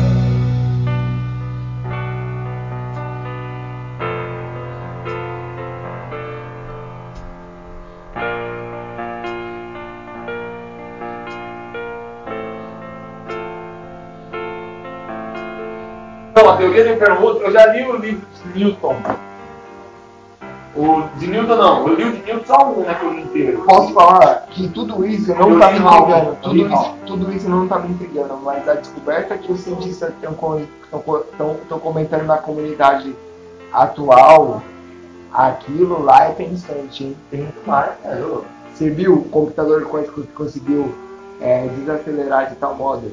Então, 16.30 16.50
a 16.50 16.56
teoria 16.56 16.84
do 16.84 16.90
inferno, 16.94 17.38
eu 17.42 17.52
já 17.52 17.66
li 17.66 17.84
o 17.84 17.96
livro 17.98 18.26
de 18.46 18.58
Newton. 18.58 19.23
O 20.76 21.02
de 21.18 21.28
Newton 21.28 21.54
não, 21.56 21.86
eu 21.88 21.94
li 21.94 22.04
o 22.04 22.12
de 22.12 22.22
Newton 22.22 22.44
só 22.46 22.68
um, 22.72 22.80
né, 22.80 22.94
que 22.94 23.04
eu 23.06 23.12
li 23.12 23.22
inteiro. 23.22 23.62
Posso 23.64 23.92
falar 23.94 24.46
que 24.50 24.68
tudo 24.70 25.06
isso 25.06 25.32
não 25.34 25.50
Eu 25.50 25.54
está 25.54 25.70
me 25.70 25.78
intrigando. 25.78 26.36
Tudo 26.42 26.56
isso, 26.66 26.94
tudo 27.06 27.32
isso 27.32 27.48
não 27.48 27.62
está 27.64 27.78
me 27.78 27.90
intrigando, 27.94 28.36
mas 28.42 28.68
a 28.68 28.74
descoberta 28.74 29.38
que 29.38 29.52
os 29.52 29.60
cientistas 29.60 30.12
estão 30.14 31.78
comentando 31.80 32.24
na 32.26 32.38
comunidade 32.38 33.14
atual, 33.72 34.62
aquilo 35.32 36.02
lá 36.02 36.24
é 36.26 36.32
pensante, 36.32 37.04
hein? 37.04 37.16
Tem 37.30 37.48
cara. 37.64 37.96
Eu- 38.04 38.44
Você 38.74 38.90
viu 38.90 39.14
o 39.14 39.24
computador 39.28 39.84
quântico 39.88 40.22
que 40.22 40.32
conseguiu 40.32 40.92
é, 41.40 41.68
desacelerar 41.68 42.50
de 42.50 42.56
tal 42.56 42.74
modo 42.74 43.08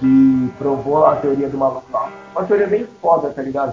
que 0.00 0.50
provou 0.58 1.06
a 1.06 1.14
teoria 1.16 1.48
do 1.48 1.56
maluco 1.56 1.84
lá? 1.92 2.10
Uma 2.34 2.44
teoria 2.44 2.66
bem 2.66 2.86
foda, 3.00 3.28
tá 3.30 3.40
ligado? 3.40 3.72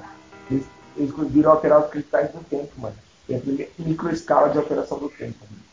Eles, 0.51 0.63
eles 0.95 1.11
conseguiram 1.11 1.51
alterar 1.51 1.79
os 1.79 1.87
cristais 1.87 2.29
do 2.31 2.39
tempo, 2.47 2.69
mano. 2.77 2.93
Tem 3.27 3.38
a 3.38 3.81
microescala 3.81 4.49
de 4.49 4.57
alteração 4.57 4.99
do 4.99 5.09
tempo. 5.09 5.38
Mano. 5.49 5.63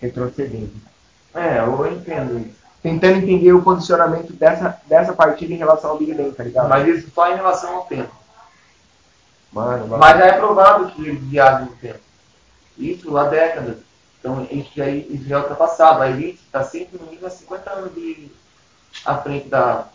Retrocedendo. 0.00 0.72
É, 1.34 1.58
eu 1.58 1.92
entendo 1.92 2.38
isso. 2.38 2.56
Tentando 2.82 3.18
entender 3.18 3.52
o 3.52 3.62
posicionamento 3.62 4.32
dessa, 4.32 4.80
dessa 4.86 5.12
partida 5.12 5.52
em 5.52 5.56
relação 5.56 5.90
ao 5.90 5.98
Big 5.98 6.14
Bang, 6.14 6.32
tá 6.32 6.44
ligado? 6.44 6.68
Mas 6.68 6.86
isso 6.86 7.10
só 7.10 7.30
em 7.32 7.34
relação 7.34 7.76
ao 7.76 7.86
tempo. 7.86 8.14
Mano, 9.52 9.88
mano. 9.88 9.98
Mas 9.98 10.18
já 10.18 10.26
é 10.26 10.32
provado 10.32 10.92
que 10.92 11.02
ele 11.02 11.16
viaja 11.16 11.60
no 11.60 11.74
tempo. 11.76 12.00
Isso 12.78 13.16
há 13.16 13.24
décadas. 13.24 13.78
Então 14.20 14.46
isso 14.50 14.70
já, 14.74 14.88
isso 14.88 15.24
já 15.24 15.36
é 15.36 15.40
ultrapassado. 15.40 16.02
A 16.02 16.10
elite 16.10 16.42
está 16.44 16.62
sempre 16.62 16.98
no 16.98 17.06
mínimo 17.06 17.26
há 17.26 17.30
50 17.30 17.70
anos 17.70 17.94
de, 17.94 18.30
à 19.04 19.16
frente 19.16 19.48
da 19.48 19.86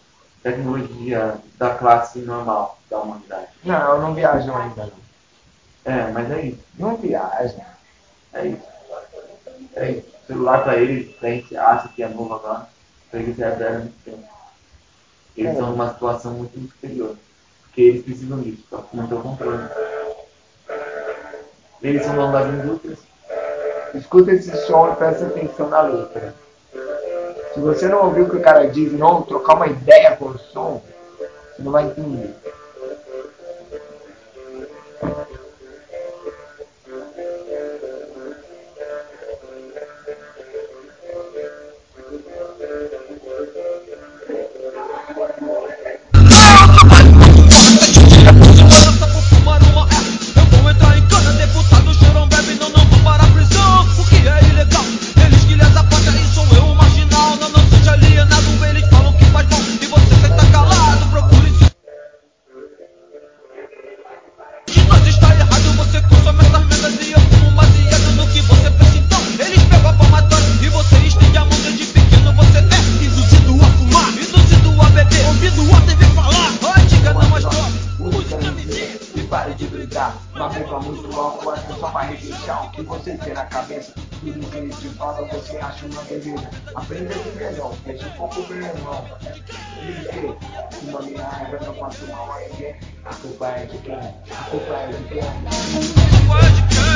tecnologia 0.42 1.36
da 1.58 1.76
classe 1.76 2.20
normal 2.20 2.80
da 2.90 3.00
humanidade. 3.00 3.48
Não, 3.64 4.02
não 4.02 4.14
viajam 4.14 4.58
ainda, 4.58 4.84
não. 4.84 5.11
É, 5.86 6.12
mas 6.12 6.32
é 6.32 6.42
isso. 6.42 6.60
Não 6.78 6.96
viajam. 6.98 7.66
É 8.34 8.46
isso. 8.48 8.68
É 9.76 9.92
isso. 9.92 10.08
Celular 10.28 10.64
para 10.64 10.78
eles, 10.78 11.16
a 11.22 11.28
gente 11.28 11.58
acha 11.58 11.90
que 11.90 12.04
é 12.04 12.08
novo 12.08 12.34
agora. 12.36 12.68
Para 13.10 13.20
eles 13.20 13.36
já 13.36 13.48
é 13.48 13.68
há 13.68 13.80
muito 13.80 14.04
tempo. 14.06 14.24
Eles 15.36 15.50
É. 15.50 15.54
estão 15.54 15.72
numa 15.72 15.94
situação 15.94 16.34
muito 16.34 16.60
superior. 16.60 17.16
Porque 17.64 17.82
eles 17.82 18.04
precisam 18.04 18.40
disso, 18.42 18.64
para 18.70 18.80
não 18.94 19.08
ter 19.08 19.16
o 19.16 19.22
controle. 19.22 19.70
eles 21.82 22.04
são 22.06 22.16
donos 22.16 22.34
das 22.34 22.54
indústrias. 22.54 23.00
Escuta 23.96 24.32
esse 24.32 24.56
som 24.68 24.92
e 24.92 24.96
presta 24.96 25.26
atenção 25.26 25.68
na 25.70 25.82
letra. 25.82 26.36
Se 27.54 27.60
você 27.60 27.88
não 27.88 28.06
ouviu 28.06 28.26
o 28.26 28.30
que 28.30 28.38
o 28.38 28.42
cara 28.42 28.70
diz, 28.70 28.94
não 28.94 29.24
trocar 29.24 29.56
uma 29.56 29.68
ideia 29.68 30.16
com 30.16 30.26
o 30.26 30.38
som, 30.38 30.82
você 31.18 31.62
não 31.64 31.72
vai 31.72 31.86
entender. 31.86 32.34
Aprenda 86.92 87.14
de 87.14 87.32
melhor, 87.38 87.74
fecha 87.86 88.06
um 88.06 88.12
pouco 88.18 88.54
meu 88.54 88.68
irmão. 88.68 89.06
Diz 89.80 90.08
que 90.08 90.20
uma 90.90 91.02
minha 91.04 91.24
raiva 91.24 91.66
não 91.66 91.74
passa 91.76 92.06
mal 92.08 92.30
a 92.34 92.40
ninguém. 92.42 92.76
A 93.06 93.16
culpa 93.16 93.48
é 93.48 93.66
de 93.66 93.78
quem? 93.78 93.96
A 93.96 94.44
culpa 94.50 94.74
é 94.74 94.88
de 94.88 94.98
quem? 95.08 95.22
Culpa 96.12 96.36
é 96.38 96.50
de 96.52 96.62
quem? 96.68 96.92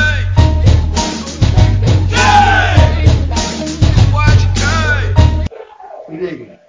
Quem? 4.58 6.04
Se 6.04 6.12
liga. 6.12 6.60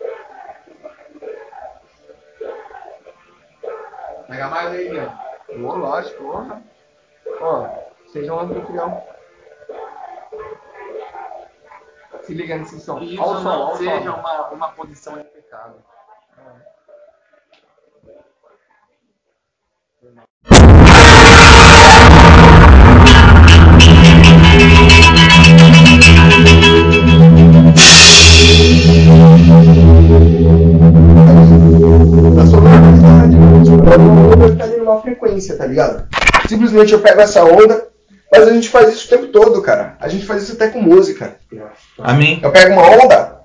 Pega 4.29 4.47
mais 4.47 4.71
aí, 4.71 4.89
ó. 4.97 5.11
Ô, 5.53 5.75
lógico. 5.75 6.23
Ó, 7.41 7.67
seja 8.05 8.33
um 8.33 8.39
anfitrião. 8.39 9.03
Se 12.27 12.33
liga 12.33 12.57
nesse 12.57 12.77
som. 12.81 12.99
Que 12.99 13.17
Ó 13.17 13.31
o 13.31 13.33
isso 13.33 13.41
som, 13.41 13.49
ó 13.49 13.57
não 13.57 13.73
o 13.73 13.77
seja 13.77 14.11
som. 14.11 14.19
uma, 14.19 14.49
uma 14.49 14.71
posição 14.73 15.17
de 15.17 15.23
pecado. 15.23 15.81
A 31.07 32.45
sonoridade, 32.45 33.35
a 33.35 33.97
onda 33.97 34.49
fica 34.49 34.63
ali 34.63 34.77
numa 34.77 35.01
frequência, 35.01 35.57
tá 35.57 35.65
ligado? 35.65 36.07
Simplesmente 36.47 36.93
eu 36.93 36.99
pego 36.99 37.21
essa 37.21 37.43
onda, 37.43 37.87
mas 38.31 38.47
a 38.47 38.53
gente 38.53 38.69
faz 38.69 38.93
isso 38.93 39.07
o 39.07 39.09
tempo 39.17 39.31
todo, 39.31 39.61
cara. 39.61 39.95
A 39.99 40.07
gente 40.07 40.25
faz 40.25 40.43
isso 40.43 40.53
até 40.53 40.67
com 40.67 40.81
música. 40.81 41.35
Amém. 41.99 42.39
Eu 42.41 42.51
pego 42.51 42.73
uma 42.73 42.89
onda, 43.03 43.39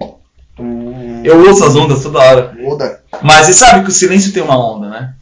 Eu 1.25 1.47
ouço 1.47 1.65
as 1.65 1.75
ondas 1.77 2.03
toda 2.03 2.19
hora. 2.19 2.55
muda. 2.59 3.03
Mas 3.23 3.47
você 3.47 3.53
sabe 3.55 3.85
que 3.85 3.91
o 3.91 3.95
silêncio 3.95 4.33
tem 4.33 4.43
uma 4.43 4.59
onda, 4.59 4.89
né? 4.89 5.15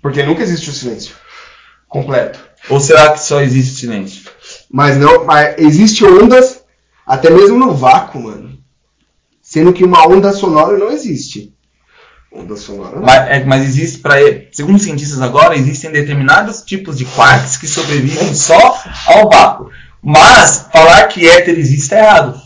Porque 0.00 0.22
nunca 0.22 0.42
existe 0.42 0.68
o 0.68 0.72
silêncio 0.72 1.14
completo. 1.88 2.40
Ou 2.68 2.80
será 2.80 3.12
que 3.12 3.20
só 3.20 3.40
existe 3.40 3.80
silêncio? 3.80 4.30
Mas 4.70 4.96
não, 4.96 5.24
mas 5.24 5.56
existe 5.58 6.04
ondas 6.04 6.62
até 7.06 7.30
mesmo 7.30 7.58
no 7.58 7.74
vácuo, 7.74 8.22
mano. 8.22 8.58
Sendo 9.40 9.72
que 9.72 9.84
uma 9.84 10.06
onda 10.06 10.32
sonora 10.32 10.78
não 10.78 10.90
existe. 10.90 11.54
Onda 12.32 12.56
sonora 12.56 12.96
não. 12.96 13.02
Mas, 13.02 13.28
é, 13.28 13.44
mas 13.44 13.64
existe, 13.64 13.98
para 13.98 14.14
segundo 14.52 14.76
os 14.76 14.82
cientistas 14.82 15.20
agora, 15.20 15.56
existem 15.56 15.90
determinados 15.92 16.62
tipos 16.62 16.96
de 16.96 17.04
quarks 17.04 17.56
que 17.56 17.68
sobrevivem 17.68 18.34
só 18.34 18.82
ao 19.06 19.28
vácuo. 19.28 19.70
Mas 20.02 20.68
falar 20.72 21.06
que 21.06 21.28
éter 21.28 21.58
existe 21.58 21.94
é 21.94 21.98
errado. 21.98 22.40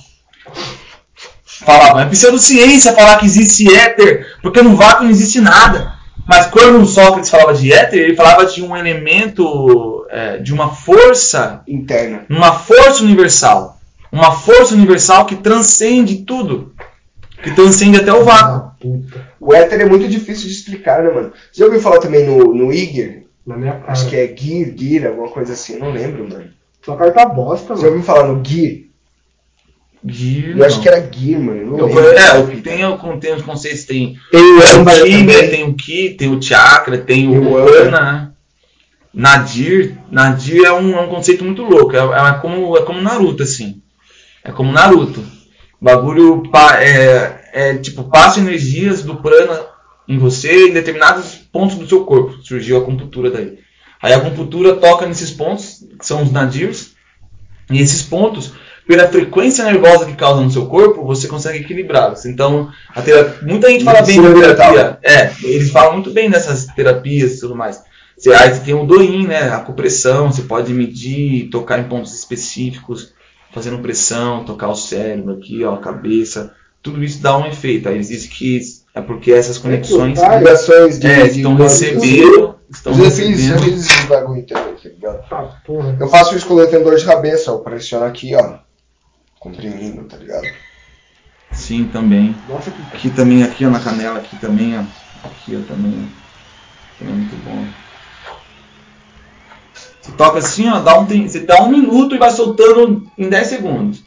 Falar, 1.45 2.03
é 2.03 2.11
pseudociência 2.11 2.93
falar 2.93 3.19
que 3.19 3.27
existe 3.27 3.73
éter, 3.75 4.27
porque 4.43 4.61
no 4.61 4.77
vácuo 4.77 5.05
não 5.05 5.11
existe 5.11 5.41
nada. 5.41 5.97
Mas 6.27 6.47
quando 6.47 6.81
o 6.81 6.87
Sócrates 6.87 7.31
falava 7.31 7.55
de 7.55 7.73
éter, 7.73 8.01
ele 8.01 8.17
falava 8.17 8.45
de 8.45 8.63
um 8.63 8.77
elemento, 8.77 10.07
é, 10.11 10.39
de 10.39 10.53
uma 10.53 10.69
força 10.75 11.63
Interna. 11.67 12.27
uma 12.29 12.53
força 12.53 13.03
universal. 13.03 13.79
Uma 14.13 14.33
força 14.33 14.75
universal 14.75 15.25
que 15.25 15.37
transcende 15.37 16.17
tudo. 16.19 16.75
Que 17.43 17.53
transcende 17.53 17.99
até 17.99 18.13
o 18.13 18.25
vácuo. 18.25 18.73
O 19.41 19.55
éter 19.55 19.81
é 19.81 19.85
muito 19.85 20.09
difícil 20.09 20.49
de 20.49 20.55
explicar, 20.55 21.03
né, 21.03 21.11
mano? 21.11 21.33
Você 21.53 21.61
já 21.61 21.67
ouviu 21.67 21.81
falar 21.81 21.99
também 21.99 22.27
no, 22.27 22.55
no 22.55 22.73
Iger? 22.73 23.25
Na 23.47 23.57
minha 23.57 23.75
cara. 23.75 23.93
Acho 23.93 24.09
que 24.09 24.17
é 24.17 24.27
Gear, 24.37 24.73
Gear, 24.77 25.07
alguma 25.07 25.29
coisa 25.29 25.53
assim, 25.53 25.75
eu 25.75 25.81
não 25.81 25.93
lembro, 25.93 26.29
mano. 26.29 26.51
Sua 26.87 26.97
carta 26.97 27.27
bosta, 27.27 27.75
Você 27.75 27.83
já 27.83 27.89
mano. 27.89 27.97
ouviu 27.97 28.03
falar 28.05 28.29
no 28.29 28.45
Gear? 28.45 28.77
Gear, 30.07 30.57
Eu 30.57 30.65
acho 30.65 30.77
não. 30.77 30.83
que 30.85 30.89
era 30.89 31.11
Gear, 31.13 31.41
mano. 31.41 31.61
eu 31.61 31.67
Não 31.67 31.89
Eu 31.91 32.13
é, 32.17 32.37
eu 32.39 32.63
tenho, 32.63 33.19
tem 33.19 33.35
os 33.35 33.43
conceitos, 33.43 33.85
tem, 33.85 34.17
Tem 34.31 34.41
o 34.41 34.61
tem 34.85 35.21
o 35.21 35.25
né, 35.25 35.47
tem 35.49 35.65
o 35.65 35.75
Ki, 35.75 36.11
tem 36.11 36.31
o 36.33 36.41
Chakra, 36.41 36.99
tem 36.99 37.29
o. 37.29 37.57
Ana, 37.57 38.01
né? 38.01 38.31
Nadir, 39.13 39.99
Nadir 40.09 40.65
é 40.65 40.73
um, 40.73 40.97
é 40.97 41.01
um 41.01 41.09
conceito 41.09 41.43
muito 41.45 41.63
louco, 41.65 41.97
é, 41.97 41.99
é 41.99 42.33
como, 42.35 42.77
é 42.77 42.83
como 42.83 43.01
Naruto, 43.01 43.43
assim. 43.43 43.83
É 44.45 44.53
como 44.53 44.71
Naruto. 44.71 45.21
O 45.81 45.85
bagulho 45.85 46.45
pa- 46.53 46.81
é, 46.81 47.41
é 47.53 47.75
tipo, 47.79 48.05
passa 48.05 48.39
energias 48.39 49.03
do 49.03 49.17
prana 49.17 49.59
em 50.07 50.19
você 50.19 50.69
em 50.69 50.73
determinados 50.73 51.35
pontos 51.53 51.77
do 51.77 51.89
seu 51.89 52.05
corpo. 52.05 52.41
Surgiu 52.43 52.77
a 52.77 52.81
acupuntura 52.81 53.29
daí. 53.31 53.59
Aí 54.03 54.13
a 54.13 54.17
acupuntura 54.19 54.77
toca 54.77 55.07
nesses 55.07 55.31
pontos, 55.31 55.85
que 55.99 56.07
são 56.07 56.23
os 56.23 56.31
nadirs, 56.31 56.95
e 57.71 57.81
esses 57.81 58.03
pontos, 58.03 58.53
pela 58.87 59.09
frequência 59.09 59.65
nervosa 59.65 60.07
que 60.07 60.15
causa 60.15 60.43
no 60.43 60.51
seu 60.51 60.67
corpo, 60.67 61.05
você 61.05 61.27
consegue 61.27 61.59
equilibrá-los. 61.59 62.25
Então, 62.25 62.71
a 62.95 63.03
terapia, 63.03 63.39
muita 63.43 63.69
gente 63.69 63.85
fala 63.85 64.03
bem 64.03 64.21
Medicina 64.21 64.55
terapia. 64.55 64.99
É, 65.03 65.33
eles 65.43 65.71
falam 65.71 65.95
muito 65.95 66.11
bem 66.11 66.31
dessas 66.31 66.67
terapias 66.67 67.37
e 67.37 67.41
tudo 67.41 67.57
mais. 67.57 67.83
Você, 68.17 68.33
aí 68.33 68.55
você 68.55 68.61
tem 68.61 68.75
o 68.75 68.87
doin, 68.87 69.27
né? 69.27 69.51
A 69.51 69.61
compressão, 69.61 70.33
você 70.33 70.43
pode 70.43 70.73
medir, 70.73 71.51
tocar 71.51 71.79
em 71.79 71.89
pontos 71.89 72.15
específicos, 72.15 73.13
fazendo 73.53 73.79
pressão, 73.81 74.45
tocar 74.45 74.69
o 74.69 74.77
cérebro 74.77 75.35
aqui, 75.35 75.65
ó, 75.65 75.75
a 75.75 75.81
cabeça. 75.81 76.55
Tudo 76.83 77.03
isso 77.03 77.21
dá 77.21 77.37
um 77.37 77.47
efeito. 77.47 77.89
Aí 77.89 77.99
diz 77.99 78.27
que 78.27 78.61
é 78.97 79.01
porque 79.03 79.31
essas 79.31 79.59
conexões 79.59 80.19
Vai, 80.19 80.39
Ligações 80.39 80.99
de. 80.99 81.07
é, 81.07 81.27
estão 81.27 81.55
recebendo. 81.55 82.57
Estão 82.71 82.93
Eu 82.95 83.05
recebendo. 83.05 83.63
fiz 83.63 83.85
esses 83.87 84.05
bagulho 84.07 84.43
também, 84.47 84.75
tá 84.75 84.89
ligado? 84.89 85.53
Porra. 85.65 85.97
Eu 86.01 86.09
faço 86.09 86.35
isso 86.35 86.47
quando 86.47 86.61
eu 86.63 86.71
tenho 86.71 86.83
dor 86.83 86.97
de 86.97 87.05
cabeça, 87.05 87.53
ó. 87.53 87.59
Pressiona 87.59 88.07
aqui, 88.07 88.35
ó. 88.35 88.55
Comprimindo, 89.39 90.03
tá 90.05 90.17
ligado? 90.17 90.47
Sim, 91.53 91.85
também. 91.93 92.35
Nossa, 92.49 92.71
que 92.71 92.83
Aqui 92.97 93.11
também, 93.11 93.43
aqui 93.43 93.67
ó, 93.67 93.71
na 93.71 93.81
canela, 93.81 94.19
aqui 94.19 94.35
também, 94.37 94.79
ó. 94.79 94.83
Aqui 95.27 95.57
ó, 95.63 95.73
também. 95.73 95.93
ó. 96.11 96.99
Também 96.99 97.15
é 97.15 97.17
muito 97.19 97.37
bom. 97.45 97.67
Você 100.01 100.13
toca 100.13 100.39
assim, 100.39 100.69
ó, 100.71 100.81
dá 100.81 100.99
um, 100.99 101.07
você 101.07 101.41
dá 101.41 101.63
um 101.63 101.69
minuto 101.69 102.15
e 102.15 102.19
vai 102.19 102.31
soltando 102.31 103.07
em 103.19 103.29
10 103.29 103.47
segundos. 103.47 104.06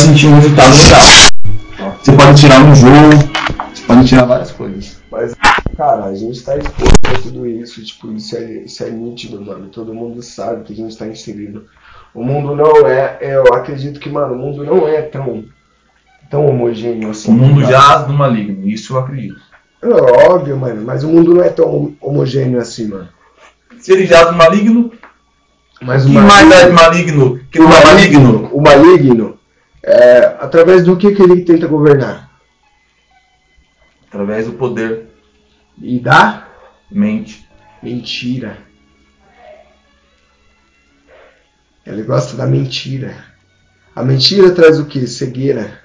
Sentir 0.00 0.26
um 0.28 0.34
resultado 0.36 0.72
legal. 0.76 1.94
Você 2.02 2.12
pode 2.12 2.40
tirar 2.40 2.64
um 2.64 2.74
jogo, 2.74 3.10
você 3.74 3.82
pode 3.86 4.08
tirar 4.08 4.24
várias 4.24 4.50
coisas. 4.50 5.00
Mas, 5.10 5.34
cara, 5.76 6.04
a 6.04 6.14
gente 6.14 6.42
tá 6.42 6.56
exposto 6.56 7.06
a 7.06 7.20
tudo 7.20 7.46
isso, 7.46 7.84
tipo, 7.84 8.12
isso 8.12 8.36
é, 8.36 8.44
isso 8.64 8.82
é 8.82 8.90
nítido, 8.90 9.40
mano. 9.40 9.68
Todo 9.68 9.94
mundo 9.94 10.22
sabe 10.22 10.64
que 10.64 10.72
a 10.72 10.76
gente 10.76 10.96
tá 10.96 11.06
inserido 11.06 11.66
O 12.14 12.24
mundo 12.24 12.54
não 12.54 12.86
é, 12.86 13.18
eu 13.20 13.52
acredito 13.54 14.00
que, 14.00 14.08
mano, 14.08 14.34
o 14.34 14.38
mundo 14.38 14.64
não 14.64 14.88
é 14.88 15.02
tão, 15.02 15.44
tão 16.30 16.46
homogêneo 16.46 17.10
assim. 17.10 17.30
O 17.30 17.34
mundo 17.34 17.62
tá? 17.62 17.68
jaz 17.68 18.06
do 18.06 18.12
maligno, 18.12 18.66
isso 18.66 18.94
eu 18.94 19.00
acredito. 19.00 19.40
É 19.82 19.88
óbvio, 20.30 20.56
mano, 20.56 20.82
mas 20.84 21.04
o 21.04 21.08
mundo 21.08 21.34
não 21.34 21.42
é 21.42 21.48
tão 21.48 21.94
homogêneo 22.00 22.60
assim, 22.60 22.88
mano. 22.88 23.08
Se 23.78 23.92
ele 23.92 24.06
jaz 24.06 24.28
do 24.28 24.34
maligno, 24.34 24.92
Mas 25.82 26.04
o 26.04 26.08
que 26.08 26.14
mais 26.14 26.50
é 26.52 26.70
maligno 26.70 27.40
que 27.50 27.58
não 27.58 27.72
é 27.72 27.84
maligno? 27.84 28.50
o 28.52 28.60
maligno, 28.60 29.39
é, 29.82 30.18
através 30.40 30.84
do 30.84 30.96
que, 30.96 31.14
que 31.14 31.22
ele 31.22 31.44
tenta 31.44 31.66
governar? 31.66 32.30
Através 34.08 34.46
do 34.46 34.54
poder, 34.54 35.08
E 35.80 35.98
da 35.98 36.46
mente. 36.90 37.48
mentira. 37.82 38.58
Ele 41.86 42.02
gosta 42.02 42.36
da 42.36 42.46
mentira. 42.46 43.24
A 43.94 44.02
mentira 44.04 44.50
traz 44.54 44.78
o 44.78 44.86
que? 44.86 45.06
Cegueira. 45.06 45.80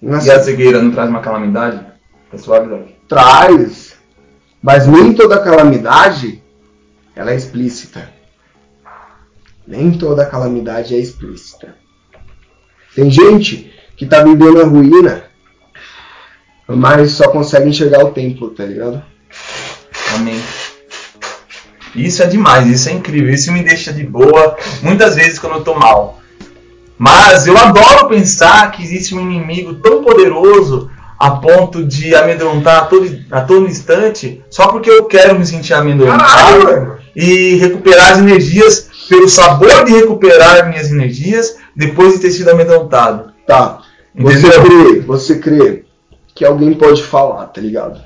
E 0.00 0.06
Nossa, 0.06 0.34
a 0.34 0.42
cegueira 0.42 0.80
não 0.82 0.90
traz 0.92 1.08
uma 1.10 1.20
calamidade? 1.20 1.84
É 2.32 2.38
suavidade. 2.38 2.96
traz, 3.08 3.98
mas 4.62 4.86
nem 4.86 5.12
toda 5.14 5.42
calamidade 5.42 6.42
ela 7.14 7.30
é 7.32 7.36
explícita. 7.36 8.10
Nem 9.66 9.96
toda 9.98 10.24
calamidade 10.26 10.94
é 10.94 10.98
explícita. 10.98 11.76
Tem 12.94 13.10
gente 13.10 13.72
que 13.96 14.06
tá 14.06 14.22
vivendo 14.22 14.60
a 14.60 14.66
ruína, 14.66 15.24
mas 16.66 17.12
só 17.12 17.28
consegue 17.28 17.68
enxergar 17.68 18.04
o 18.04 18.10
templo, 18.10 18.50
tá 18.50 18.64
ligado? 18.64 19.02
Amém. 20.14 20.40
Isso 21.94 22.22
é 22.22 22.26
demais, 22.26 22.68
isso 22.68 22.88
é 22.88 22.92
incrível, 22.92 23.32
isso 23.32 23.52
me 23.52 23.62
deixa 23.62 23.92
de 23.92 24.04
boa 24.04 24.56
muitas 24.82 25.14
vezes 25.14 25.38
quando 25.38 25.56
eu 25.56 25.64
tô 25.64 25.74
mal. 25.74 26.20
Mas 26.98 27.46
eu 27.46 27.56
adoro 27.56 28.08
pensar 28.08 28.70
que 28.70 28.82
existe 28.82 29.14
um 29.14 29.20
inimigo 29.20 29.74
tão 29.74 30.02
poderoso 30.02 30.90
a 31.18 31.30
ponto 31.32 31.84
de 31.84 32.14
amedrontar 32.14 32.82
a 32.82 32.84
todo, 32.86 33.18
a 33.30 33.40
todo 33.42 33.68
instante 33.68 34.42
só 34.50 34.68
porque 34.68 34.90
eu 34.90 35.04
quero 35.04 35.38
me 35.38 35.46
sentir 35.46 35.74
amedrontado 35.74 36.98
e 37.14 37.54
recuperar 37.56 38.12
as 38.12 38.18
energias 38.18 38.90
pelo 39.08 39.28
sabor 39.28 39.84
de 39.84 39.92
recuperar 39.92 40.68
minhas 40.68 40.90
energias 40.90 41.56
depois 41.76 42.14
de 42.14 42.20
ter 42.20 42.30
sido 42.30 42.50
amedrontado. 42.50 43.32
Tá. 43.46 43.80
Você 44.14 44.48
crê, 44.50 45.00
você 45.00 45.38
crê 45.38 45.84
que 46.34 46.44
alguém 46.44 46.74
pode 46.74 47.02
falar, 47.02 47.46
tá 47.46 47.60
ligado? 47.60 48.00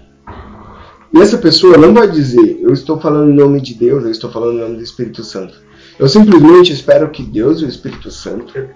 E 1.12 1.20
essa 1.20 1.38
pessoa 1.38 1.76
não 1.76 1.94
vai 1.94 2.09
dizer, 2.09 2.59
eu 2.61 2.72
estou 2.72 3.00
falando 3.00 3.31
em 3.31 3.35
nome 3.35 3.61
de 3.61 3.74
Deus, 3.74 4.05
eu 4.05 4.11
estou 4.11 4.31
falando 4.31 4.59
em 4.59 4.61
nome 4.61 4.76
do 4.76 4.83
Espírito 4.83 5.24
Santo. 5.24 5.55
Eu 5.98 6.09
simplesmente 6.09 6.72
espero 6.72 7.09
que 7.09 7.22
Deus 7.22 7.61
e 7.61 7.64
o 7.64 7.68
Espírito 7.68 8.11
Santo 8.11 8.68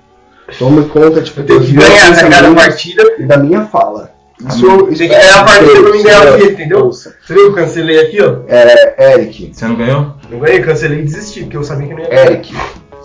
tomem 0.58 0.88
conta, 0.88 1.20
tipo, 1.20 1.40
essa 1.40 2.28
cada 2.28 2.48
pensamentos 2.48 2.64
partida. 2.64 3.02
e 3.18 3.26
da 3.26 3.36
minha 3.36 3.66
fala. 3.66 4.10
Isso 4.48 4.64
eu 4.64 4.86
ganhar 4.86 5.40
a 5.40 5.44
partida 5.44 5.72
Deus, 5.74 5.82
pra 5.82 5.92
mim 5.92 6.02
ganhar 6.02 6.32
o 6.32 6.44
entendeu? 6.44 6.84
Ouça. 6.86 7.14
Você 7.22 7.34
viu 7.34 7.42
que 7.42 7.48
eu 7.50 7.64
cancelei 7.64 8.00
aqui, 8.00 8.22
ó? 8.22 8.38
É, 8.48 9.12
Eric, 9.12 9.50
Você 9.52 9.68
não 9.68 9.76
ganhou? 9.76 10.14
Não 10.30 10.38
ganhei, 10.38 10.62
cancelei 10.62 11.00
e 11.00 11.02
desisti, 11.02 11.40
porque 11.40 11.58
eu 11.58 11.64
sabia 11.64 11.88
que 11.88 11.94
não 11.94 12.00
ia 12.00 12.08
ganhar. 12.08 12.26
Eric, 12.26 12.54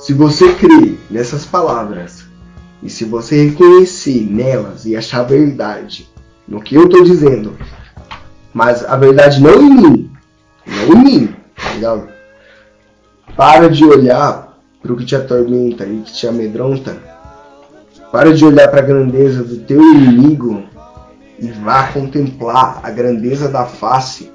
se 0.05 0.13
você 0.13 0.53
crer 0.53 0.99
nessas 1.09 1.47
palavras 1.47 2.25
e 2.83 2.91
se 2.91 3.05
você 3.05 3.47
reconhecer 3.47 4.21
nelas 4.29 4.85
e 4.85 4.95
achar 4.95 5.23
verdade 5.23 6.07
no 6.47 6.61
que 6.61 6.75
eu 6.75 6.87
tô 6.87 7.01
dizendo, 7.01 7.57
mas 8.53 8.85
a 8.85 8.95
verdade 8.97 9.41
não 9.41 9.55
em 9.55 9.73
mim, 9.73 10.11
não 10.67 10.93
em 10.95 11.03
mim, 11.03 11.35
tá 11.55 11.73
ligado? 11.73 12.07
Para 13.35 13.67
de 13.67 13.83
olhar 13.83 14.59
pro 14.79 14.95
que 14.95 15.05
te 15.05 15.15
atormenta 15.15 15.87
e 15.87 16.01
que 16.01 16.13
te 16.13 16.27
amedronta. 16.27 16.95
Para 18.11 18.31
de 18.31 18.45
olhar 18.45 18.67
para 18.67 18.81
a 18.81 18.85
grandeza 18.85 19.43
do 19.43 19.57
teu 19.61 19.81
inimigo 19.81 20.65
e 21.39 21.47
vá 21.47 21.87
contemplar 21.87 22.79
a 22.83 22.91
grandeza 22.91 23.49
da 23.49 23.65
face 23.65 24.31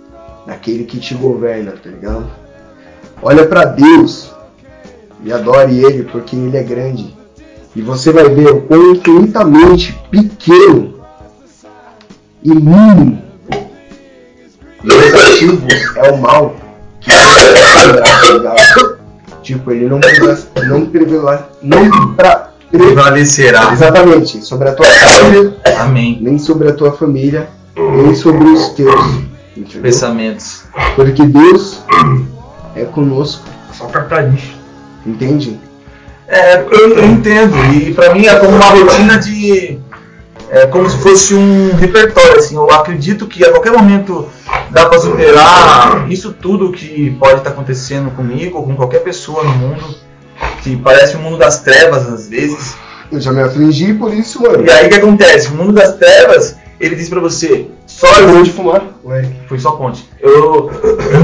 daquele 0.49 0.83
que 0.83 0.99
te 0.99 1.15
governa, 1.15 1.75
tá 1.81 1.91
ligado? 1.91 2.29
Olha 3.23 3.47
para 3.47 3.67
Deus 3.67 4.35
e 5.25 5.33
adore 5.33 5.79
Ele 5.85 6.05
porque 6.05 6.35
Ele 6.37 6.57
é 6.57 6.63
grande. 6.63 7.17
E 7.75 7.83
você 7.83 8.11
vai 8.13 8.29
ver 8.29 8.49
o 8.51 8.63
quão 8.63 8.93
infinitamente 8.93 9.97
pequeno 10.11 10.95
e 12.43 12.49
mínimo 12.55 13.23
e 14.83 14.87
negativo 14.89 15.67
é 15.97 16.11
o 16.11 16.19
mal 16.19 16.57
que 17.01 17.11
você 17.11 17.93
vai 17.93 18.03
tá 18.03 18.33
ligado? 18.33 18.99
Tipo, 19.43 19.71
ele 19.73 19.87
não 19.89 20.01
não 20.67 20.87
prevela- 20.87 21.51
não 21.63 22.15
pra, 22.15 22.51
pre- 22.71 22.79
Prevalecerá. 22.79 23.73
exatamente 23.73 24.45
sobre 24.45 24.69
a 24.69 24.75
tua 24.75 24.87
família, 24.87 25.57
Amém. 25.81 26.19
nem 26.21 26.39
sobre 26.39 26.69
a 26.69 26.73
tua 26.73 26.93
família, 26.93 27.49
nem 27.77 28.15
sobre 28.15 28.45
os 28.45 28.69
teus. 28.71 28.95
Entendeu? 29.57 29.83
Pensamentos. 29.83 30.65
Porque 30.95 31.25
Deus 31.25 31.81
é 32.77 32.85
conosco, 32.85 33.45
Só 33.73 33.87
cartar 33.87 34.31
lixo. 34.31 34.60
Entende? 35.07 35.59
É, 36.31 36.63
eu, 36.71 36.97
eu 36.97 37.05
entendo. 37.07 37.57
E 37.75 37.93
pra 37.93 38.15
mim 38.15 38.27
é 38.27 38.35
como 38.37 38.57
uma 38.57 38.67
rotina 38.67 39.19
de. 39.19 39.79
É 40.49 40.67
como 40.67 40.89
se 40.89 40.97
fosse 40.99 41.35
um 41.35 41.75
repertório. 41.75 42.39
Assim, 42.39 42.55
eu 42.55 42.71
acredito 42.71 43.27
que 43.27 43.45
a 43.45 43.51
qualquer 43.51 43.73
momento 43.73 44.29
dá 44.71 44.87
pra 44.87 44.99
superar 44.99 46.11
isso 46.11 46.33
tudo 46.33 46.73
que 46.73 47.11
pode 47.19 47.39
estar 47.39 47.51
acontecendo 47.51 48.11
comigo 48.13 48.59
ou 48.59 48.65
com 48.65 48.77
qualquer 48.77 49.01
pessoa 49.01 49.43
no 49.43 49.51
mundo. 49.51 49.95
Que 50.63 50.77
parece 50.77 51.17
um 51.17 51.21
mundo 51.21 51.37
das 51.37 51.61
trevas 51.61 52.09
às 52.09 52.29
vezes. 52.29 52.75
Eu 53.11 53.21
já 53.21 53.33
me 53.33 53.43
afligi 53.43 53.93
por 53.93 54.15
isso, 54.15 54.41
mano. 54.41 54.65
E 54.65 54.71
aí 54.71 54.87
o 54.87 54.89
que 54.89 54.95
acontece? 54.95 55.49
O 55.49 55.55
mundo 55.55 55.73
das 55.73 55.97
trevas, 55.97 56.57
ele 56.79 56.95
diz 56.95 57.09
pra 57.09 57.21
você, 57.21 57.67
só 57.87 58.07
Parou 58.07 58.43
de 58.43 58.53
fumar. 58.53 58.83
O 59.03 59.13
Eric. 59.13 59.33
Foi 59.49 59.59
só 59.59 59.73
ponte. 59.73 60.09
Eu, 60.21 60.71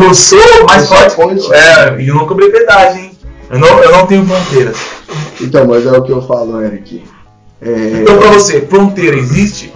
eu 0.03 0.15
sou 0.15 0.67
mais 0.67 0.89
forte. 0.89 1.15
ponte? 1.15 1.53
É, 1.55 2.01
e 2.01 2.09
eu 2.09 2.15
não 2.17 2.27
cobrei 2.27 2.51
pedágio, 2.51 3.03
hein? 3.03 3.16
Eu 3.51 3.59
não, 3.59 3.69
eu 3.83 3.93
não 3.93 4.07
tenho 4.07 4.27
fronteiras. 4.27 4.77
Então, 5.41 5.67
mas 5.67 5.87
é 5.87 5.93
o 5.93 6.03
que 6.03 6.13
eu 6.13 6.23
falo, 6.23 6.61
Eric. 6.63 7.05
É, 7.63 8.01
Então, 8.03 8.19
pra 8.19 8.31
você, 8.31 8.63
fronteira 8.63 9.17
existe? 9.17 9.73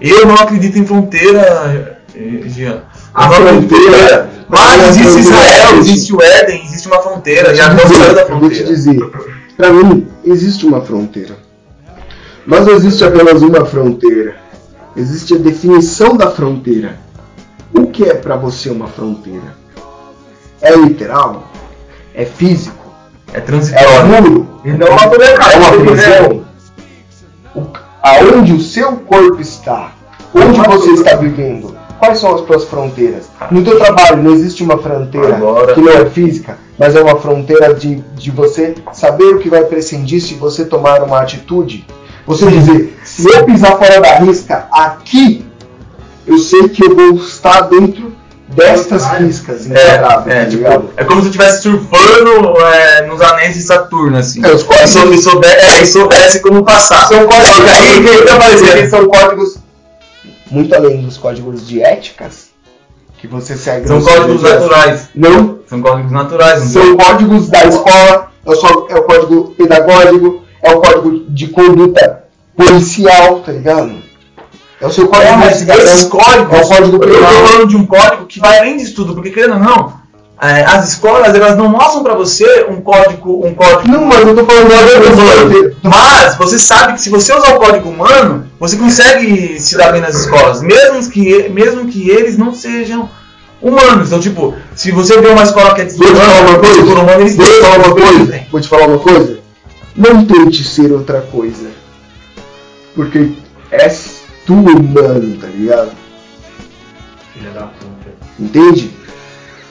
Eu 0.00 0.26
não 0.26 0.34
acredito 0.34 0.78
em 0.78 0.84
fronteira, 0.86 2.00
eh, 2.14 2.42
Jean. 2.46 2.82
A 3.14 3.28
não 3.28 3.34
fronteira- 3.34 4.28
Mas 4.48 4.88
existe 4.98 5.22
fronteira 5.22 5.46
Israel, 5.46 5.78
existe. 5.78 6.12
o 6.14 6.20
Éden, 6.22 6.62
existe 6.64 6.88
uma 6.88 7.00
fronteira. 7.00 7.52
Te 7.54 7.60
nossa 7.62 7.74
da 7.76 7.82
dizer, 7.84 7.94
eu 8.08 8.14
vou 8.14 8.24
te 8.24 8.26
fronteira. 8.26 8.64
dizer, 8.66 9.10
pra 9.56 9.72
mim 9.72 10.08
existe 10.24 10.66
uma 10.66 10.80
fronteira. 10.80 11.36
Mas 12.44 12.66
não 12.66 12.74
existe 12.74 13.04
apenas 13.04 13.40
uma 13.40 13.64
fronteira. 13.64 14.36
Existe 14.96 15.34
a 15.34 15.38
definição 15.38 16.16
da 16.16 16.30
fronteira. 16.30 16.98
O 17.72 17.86
que 17.86 18.04
é 18.04 18.14
pra 18.14 18.36
você 18.36 18.68
uma 18.70 18.86
fronteira? 18.88 19.56
É 20.60 20.76
literal? 20.76 21.50
É 22.14 22.24
físico? 22.26 22.83
É 23.34 23.38
É 23.38 23.40
transitório. 23.40 24.06
muro? 24.06 24.48
E 24.64 24.70
não 24.70 24.90
matou 24.92 25.18
minha 25.18 25.30
É 25.30 25.56
uma 25.56 25.70
né? 25.70 25.84
prisão? 25.84 26.44
O- 27.54 27.66
aonde 28.02 28.52
o 28.52 28.60
seu 28.60 28.92
corpo 28.96 29.40
está? 29.40 29.92
Onde 30.34 30.58
você 30.60 30.90
está 30.92 31.16
vivendo? 31.16 31.76
Quais 31.98 32.18
são 32.18 32.34
as 32.34 32.40
suas 32.46 32.64
fronteiras? 32.64 33.28
No 33.50 33.62
teu 33.64 33.78
trabalho 33.78 34.22
não 34.22 34.32
existe 34.32 34.62
uma 34.62 34.78
fronteira 34.78 35.36
Agora- 35.36 35.74
que 35.74 35.80
não 35.80 35.92
é 35.92 36.06
física, 36.06 36.58
mas 36.78 36.94
é 36.96 37.02
uma 37.02 37.16
fronteira 37.16 37.72
de, 37.74 37.96
de 38.16 38.30
você 38.30 38.74
saber 38.92 39.34
o 39.34 39.38
que 39.38 39.48
vai 39.48 39.64
prescindir 39.64 40.20
se 40.20 40.34
você 40.34 40.64
tomar 40.64 41.02
uma 41.02 41.20
atitude. 41.20 41.86
Você 42.26 42.46
dizer, 42.46 42.98
se 43.04 43.28
eu 43.30 43.44
pisar 43.44 43.78
fora 43.78 44.00
da 44.00 44.16
risca 44.18 44.66
aqui, 44.72 45.44
eu 46.26 46.38
sei 46.38 46.68
que 46.68 46.84
eu 46.84 46.94
vou 46.96 47.14
estar 47.16 47.62
dentro 47.62 48.13
destas 48.48 49.04
riscas 49.18 49.66
enquadradas, 49.66 50.26
É, 50.26 50.36
é, 50.38 50.44
tá 50.44 50.50
tipo, 50.50 50.90
é 50.96 51.04
como 51.04 51.20
se 51.20 51.26
eu 51.26 51.30
estivesse 51.30 51.62
surfando 51.62 52.60
é, 52.60 53.06
nos 53.06 53.20
anéis 53.20 53.54
de 53.54 53.62
Saturno, 53.62 54.16
assim. 54.18 54.44
É, 54.44 54.52
os 54.52 54.62
e, 54.62 54.86
sou, 54.88 55.12
e, 55.12 55.18
soube- 55.18 55.46
é, 55.46 55.82
e 55.82 55.86
soubesse 55.86 56.40
como 56.40 56.64
passar. 56.64 57.06
São 57.08 57.26
códigos, 57.26 57.48
Só 57.48 57.62
aí, 57.62 58.02
que 58.04 58.22
tá 58.26 58.34
aparecendo? 58.36 58.90
são 58.90 59.08
códigos 59.08 59.56
muito 60.50 60.74
além 60.74 61.02
dos 61.02 61.16
códigos 61.16 61.66
de 61.66 61.82
éticas 61.82 62.48
que 63.18 63.26
você 63.26 63.56
segue. 63.56 63.88
São 63.88 64.00
códigos 64.02 64.42
naturais. 64.42 65.08
Não, 65.14 65.58
São 65.66 65.80
códigos 65.80 66.12
naturais. 66.12 66.60
não 66.64 66.70
são 66.70 66.96
códigos 66.96 67.48
da 67.48 67.64
escola, 67.64 68.30
é 68.46 68.92
é 68.92 68.96
o 68.98 69.02
código 69.04 69.54
pedagógico, 69.56 70.42
é 70.62 70.70
o 70.70 70.80
código 70.80 71.24
de 71.30 71.48
conduta 71.48 72.24
policial, 72.56 73.40
tá 73.40 73.52
ligado? 73.52 73.94
É 74.80 74.86
o 74.86 74.90
seu 74.90 75.08
código 75.08 75.28
É, 75.28 75.36
mas 75.36 75.68
esses 75.68 76.04
códigos, 76.04 76.52
é 76.58 76.62
o 76.62 76.68
código 76.68 76.96
eu 76.96 77.00
tô 77.00 77.06
penal. 77.06 77.32
falando 77.46 77.68
de 77.68 77.76
um 77.76 77.86
código 77.86 78.26
que 78.26 78.40
vai 78.40 78.58
além 78.58 78.76
disso 78.76 78.94
tudo, 78.94 79.14
porque 79.14 79.30
querendo 79.30 79.54
ou 79.54 79.60
não, 79.60 79.92
é, 80.42 80.64
as 80.64 80.88
escolas 80.88 81.34
elas 81.34 81.56
não 81.56 81.68
mostram 81.68 82.02
pra 82.02 82.14
você 82.14 82.66
um 82.68 82.80
código, 82.80 83.46
um 83.46 83.54
código. 83.54 83.88
Não, 83.90 84.04
mas 84.04 84.26
eu 84.26 84.34
tô 84.34 84.44
falando 84.44 84.66
humano. 84.66 85.76
Mas 85.82 86.36
você 86.36 86.58
sabe 86.58 86.94
que 86.94 87.00
se 87.00 87.08
você 87.08 87.32
usar 87.32 87.54
o 87.54 87.58
código 87.60 87.88
humano, 87.88 88.46
você 88.58 88.76
consegue 88.76 89.58
se 89.60 89.76
dar 89.76 89.92
bem 89.92 90.00
nas 90.00 90.14
escolas, 90.14 90.60
mesmo 90.60 91.08
que, 91.10 91.48
mesmo 91.50 91.86
que 91.86 92.10
eles 92.10 92.36
não 92.36 92.52
sejam 92.52 93.08
humanos. 93.62 94.08
Então, 94.08 94.20
tipo, 94.20 94.54
se 94.74 94.90
você 94.90 95.20
vê 95.20 95.28
uma 95.28 95.44
escola 95.44 95.74
que 95.74 95.82
é 95.82 95.84
Vou 95.86 96.08
coisa? 96.08 96.82
por 96.84 96.98
humano, 96.98 97.20
eles 97.20 97.36
Vou 97.36 97.46
te 97.46 97.60
falar 97.60 97.76
uma 97.78 97.94
coisa? 97.94 98.40
Vou 98.50 98.60
te 98.60 98.68
falar 98.68 98.86
uma 98.88 98.98
coisa? 98.98 99.38
Não 99.96 100.24
tente 100.26 100.64
ser 100.64 100.92
outra 100.92 101.20
coisa. 101.22 101.68
Porque 102.94 103.32
és 103.70 104.13
tu 104.46 104.54
humano, 104.54 105.36
tá 105.40 105.46
ligado? 105.48 105.92
Filha 107.32 107.50
da 107.50 107.62
puta. 107.62 108.12
Entende? 108.38 108.90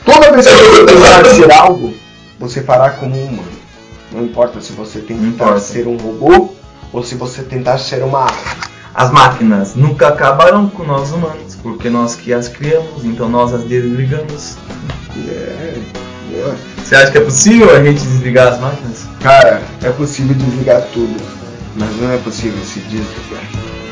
Toda 0.05 0.31
vez 0.31 0.47
que 0.47 0.53
você 0.53 0.85
tentar 0.85 1.25
ser 1.25 1.51
algo, 1.51 1.93
você 2.39 2.61
fará 2.61 2.89
como 2.91 3.15
um 3.15 3.25
humano. 3.25 3.63
Não 4.11 4.23
importa 4.23 4.61
se 4.61 4.73
você 4.73 4.99
tentar 4.99 5.59
ser 5.59 5.87
um 5.87 5.97
robô 5.97 6.53
ou 6.91 7.03
se 7.03 7.15
você 7.15 7.41
tentar 7.41 7.77
ser 7.77 8.03
uma 8.03 8.23
árvore. 8.23 8.73
As 8.93 9.11
máquinas 9.11 9.73
nunca 9.73 10.09
acabarão 10.09 10.69
com 10.69 10.83
nós 10.83 11.11
humanos, 11.11 11.57
porque 11.63 11.89
nós 11.89 12.15
que 12.15 12.31
as 12.31 12.47
criamos, 12.47 13.03
então 13.03 13.27
nós 13.27 13.51
as 13.51 13.63
desligamos. 13.63 14.55
É, 15.27 15.79
boa. 16.31 16.55
Você 16.77 16.95
acha 16.95 17.11
que 17.11 17.17
é 17.17 17.21
possível 17.21 17.75
a 17.75 17.83
gente 17.83 18.01
desligar 18.01 18.53
as 18.53 18.59
máquinas? 18.59 19.05
Cara, 19.19 19.63
é 19.81 19.89
possível 19.89 20.35
desligar 20.35 20.83
tudo, 20.93 21.15
mas 21.75 21.89
não 21.99 22.11
é 22.11 22.17
possível 22.17 22.63
se 22.63 22.81
desligar. 22.81 23.82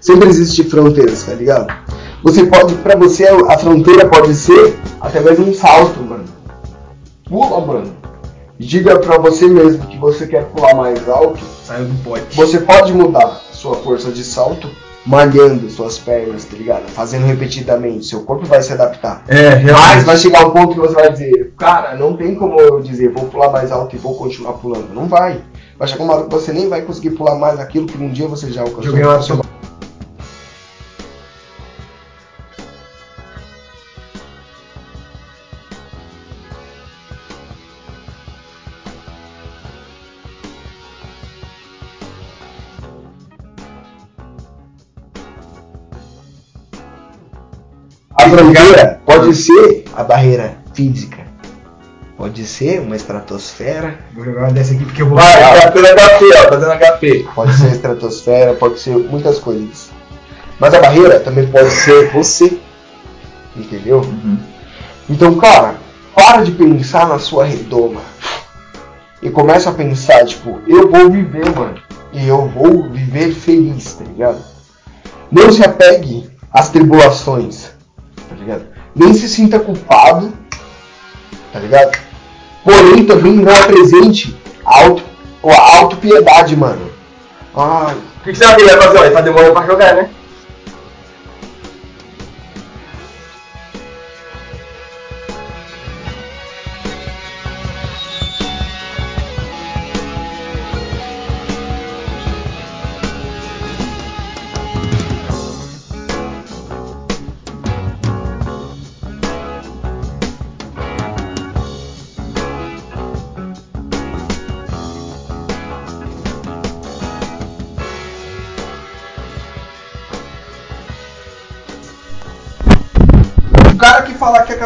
Sempre 0.00 0.28
existe 0.28 0.64
fronteiras, 0.64 1.24
tá 1.24 1.34
ligado? 1.34 1.72
Você 2.22 2.44
pode, 2.46 2.74
pra 2.76 2.96
você, 2.96 3.26
a 3.26 3.58
fronteira 3.58 4.08
pode 4.08 4.34
ser 4.34 4.76
até 5.00 5.20
mesmo 5.20 5.48
um 5.48 5.54
salto, 5.54 6.00
mano. 6.02 6.24
Pula, 7.28 7.60
mano. 7.60 7.96
Diga 8.58 8.98
pra 8.98 9.16
você 9.18 9.46
mesmo 9.46 9.86
que 9.86 9.96
você 9.96 10.26
quer 10.26 10.44
pular 10.46 10.74
mais 10.74 11.08
alto. 11.08 11.40
Saiu 11.64 11.86
do 11.86 12.04
pote. 12.04 12.36
Você 12.36 12.58
pode 12.60 12.92
mudar 12.92 13.40
sua 13.52 13.76
força 13.76 14.10
de 14.10 14.22
salto 14.22 14.68
malhando 15.06 15.68
suas 15.70 15.98
pernas, 15.98 16.44
tá 16.44 16.56
ligado? 16.56 16.88
Fazendo 16.90 17.26
repetidamente. 17.26 18.04
Seu 18.04 18.20
corpo 18.20 18.44
vai 18.44 18.62
se 18.62 18.72
adaptar. 18.72 19.24
É, 19.28 19.62
Mas 19.72 20.04
vai 20.04 20.16
chegar 20.16 20.46
um 20.46 20.50
ponto 20.50 20.74
que 20.74 20.80
você 20.80 20.94
vai 20.94 21.10
dizer, 21.10 21.54
cara, 21.56 21.96
não 21.96 22.16
tem 22.16 22.34
como 22.34 22.60
eu 22.60 22.80
dizer, 22.80 23.12
vou 23.12 23.24
pular 23.24 23.50
mais 23.50 23.72
alto 23.72 23.96
e 23.96 23.98
vou 23.98 24.14
continuar 24.14 24.54
pulando. 24.54 24.94
Não 24.94 25.08
vai. 25.08 25.40
Vai 25.78 25.88
chegar 25.88 26.04
uma 26.04 26.14
hora 26.14 26.24
que 26.24 26.30
você 26.34 26.52
nem 26.52 26.68
vai 26.68 26.82
conseguir 26.82 27.10
pular 27.10 27.36
mais 27.36 27.58
aquilo 27.58 27.86
que 27.86 27.96
um 27.96 28.10
dia 28.10 28.28
você 28.28 28.50
já 28.50 28.60
alcançou. 28.60 28.84
Joguei 28.84 29.04
uma 29.04 29.22
A 48.20 48.28
fronteira 48.28 49.00
pode 49.06 49.34
ser 49.34 49.84
a 49.96 50.04
barreira 50.04 50.58
física. 50.74 51.18
Pode 52.16 52.44
ser 52.44 52.80
uma 52.80 52.94
estratosfera. 52.94 53.98
Vou 54.14 54.22
jogar 54.22 54.42
uma 54.42 54.52
dessa 54.52 54.74
aqui 54.74 54.84
porque 54.84 55.00
eu 55.00 55.08
vou. 55.08 55.16
Vai, 55.16 55.60
tá 55.60 55.72
fazendo 55.72 55.96
HP, 55.96 56.24
ó, 56.36 56.48
fazendo 56.50 56.72
HP. 56.72 57.26
Pode 57.34 57.56
ser 57.56 57.64
a 57.64 57.70
estratosfera, 57.70 58.54
pode 58.54 58.78
ser 58.78 58.94
muitas 58.96 59.38
coisas. 59.38 59.90
Mas 60.58 60.74
a 60.74 60.80
barreira 60.80 61.18
também 61.20 61.46
pode 61.46 61.70
ser 61.70 62.10
você. 62.10 62.58
Entendeu? 63.56 64.02
Então, 65.08 65.34
cara, 65.36 65.76
para 66.14 66.42
de 66.42 66.52
pensar 66.52 67.08
na 67.08 67.18
sua 67.18 67.46
redoma. 67.46 68.02
E 69.22 69.30
começa 69.30 69.70
a 69.70 69.72
pensar, 69.72 70.26
tipo, 70.26 70.60
eu 70.66 70.90
vou 70.90 71.10
viver, 71.10 71.50
mano. 71.56 71.80
E 72.12 72.28
eu 72.28 72.48
vou 72.48 72.88
viver 72.90 73.32
feliz, 73.32 73.94
tá 73.94 74.04
ligado? 74.04 74.42
Não 75.32 75.50
se 75.50 75.64
apegue 75.64 76.28
às 76.52 76.68
tribulações, 76.68 77.62
tá 77.64 77.69
ligado? 78.40 78.64
Nem 78.94 79.14
se 79.14 79.28
sinta 79.28 79.58
culpado, 79.58 80.32
tá 81.52 81.58
ligado? 81.58 81.98
Porém, 82.64 83.04
também 83.06 83.32
não 83.32 83.54
apresente 83.54 84.36
a 84.64 84.84
auto, 84.84 85.02
a 85.44 85.78
autopiedade, 85.78 86.56
mano. 86.56 86.90
Ai, 87.56 87.94
O 87.94 88.24
que, 88.24 88.32
que 88.32 88.38
você 88.38 88.44
vai 88.46 88.82
fazer? 88.82 88.98
Ele 88.98 89.10
tá 89.10 89.20
demorando 89.20 89.52
pra 89.52 89.66
jogar, 89.66 89.94
né? 89.94 90.10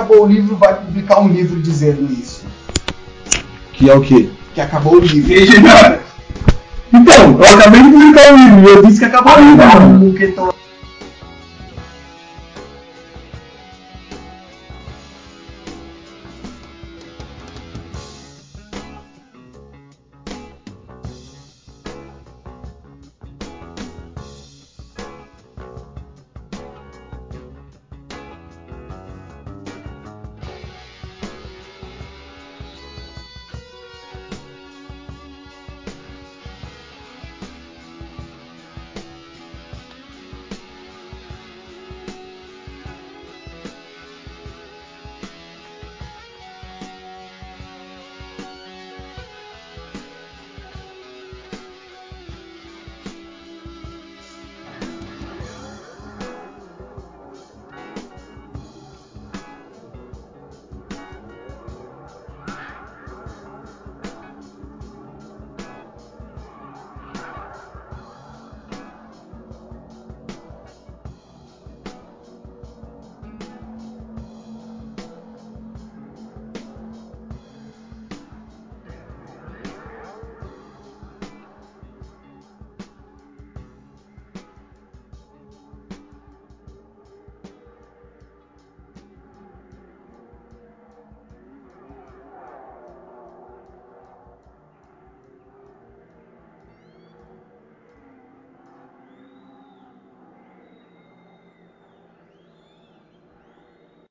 Acabou 0.04 0.24
o 0.24 0.26
livro 0.26 0.56
vai 0.56 0.74
publicar 0.74 1.20
um 1.20 1.28
livro 1.28 1.60
dizendo 1.60 2.12
isso. 2.12 2.44
Que 3.72 3.90
é 3.90 3.94
o 3.94 4.02
quê? 4.02 4.28
Que 4.54 4.60
acabou 4.60 4.96
o 4.96 5.00
livro. 5.00 5.32
Então, 6.92 7.38
eu 7.40 7.58
acabei 7.58 7.82
de 7.82 7.90
publicar 7.90 8.32
o 8.32 8.36
livro 8.36 8.70
e 8.70 8.74
eu 8.74 8.86
disse 8.86 8.98
que 9.00 9.04
acabou 9.06 9.32
o 9.34 9.40
livro, 9.40 9.64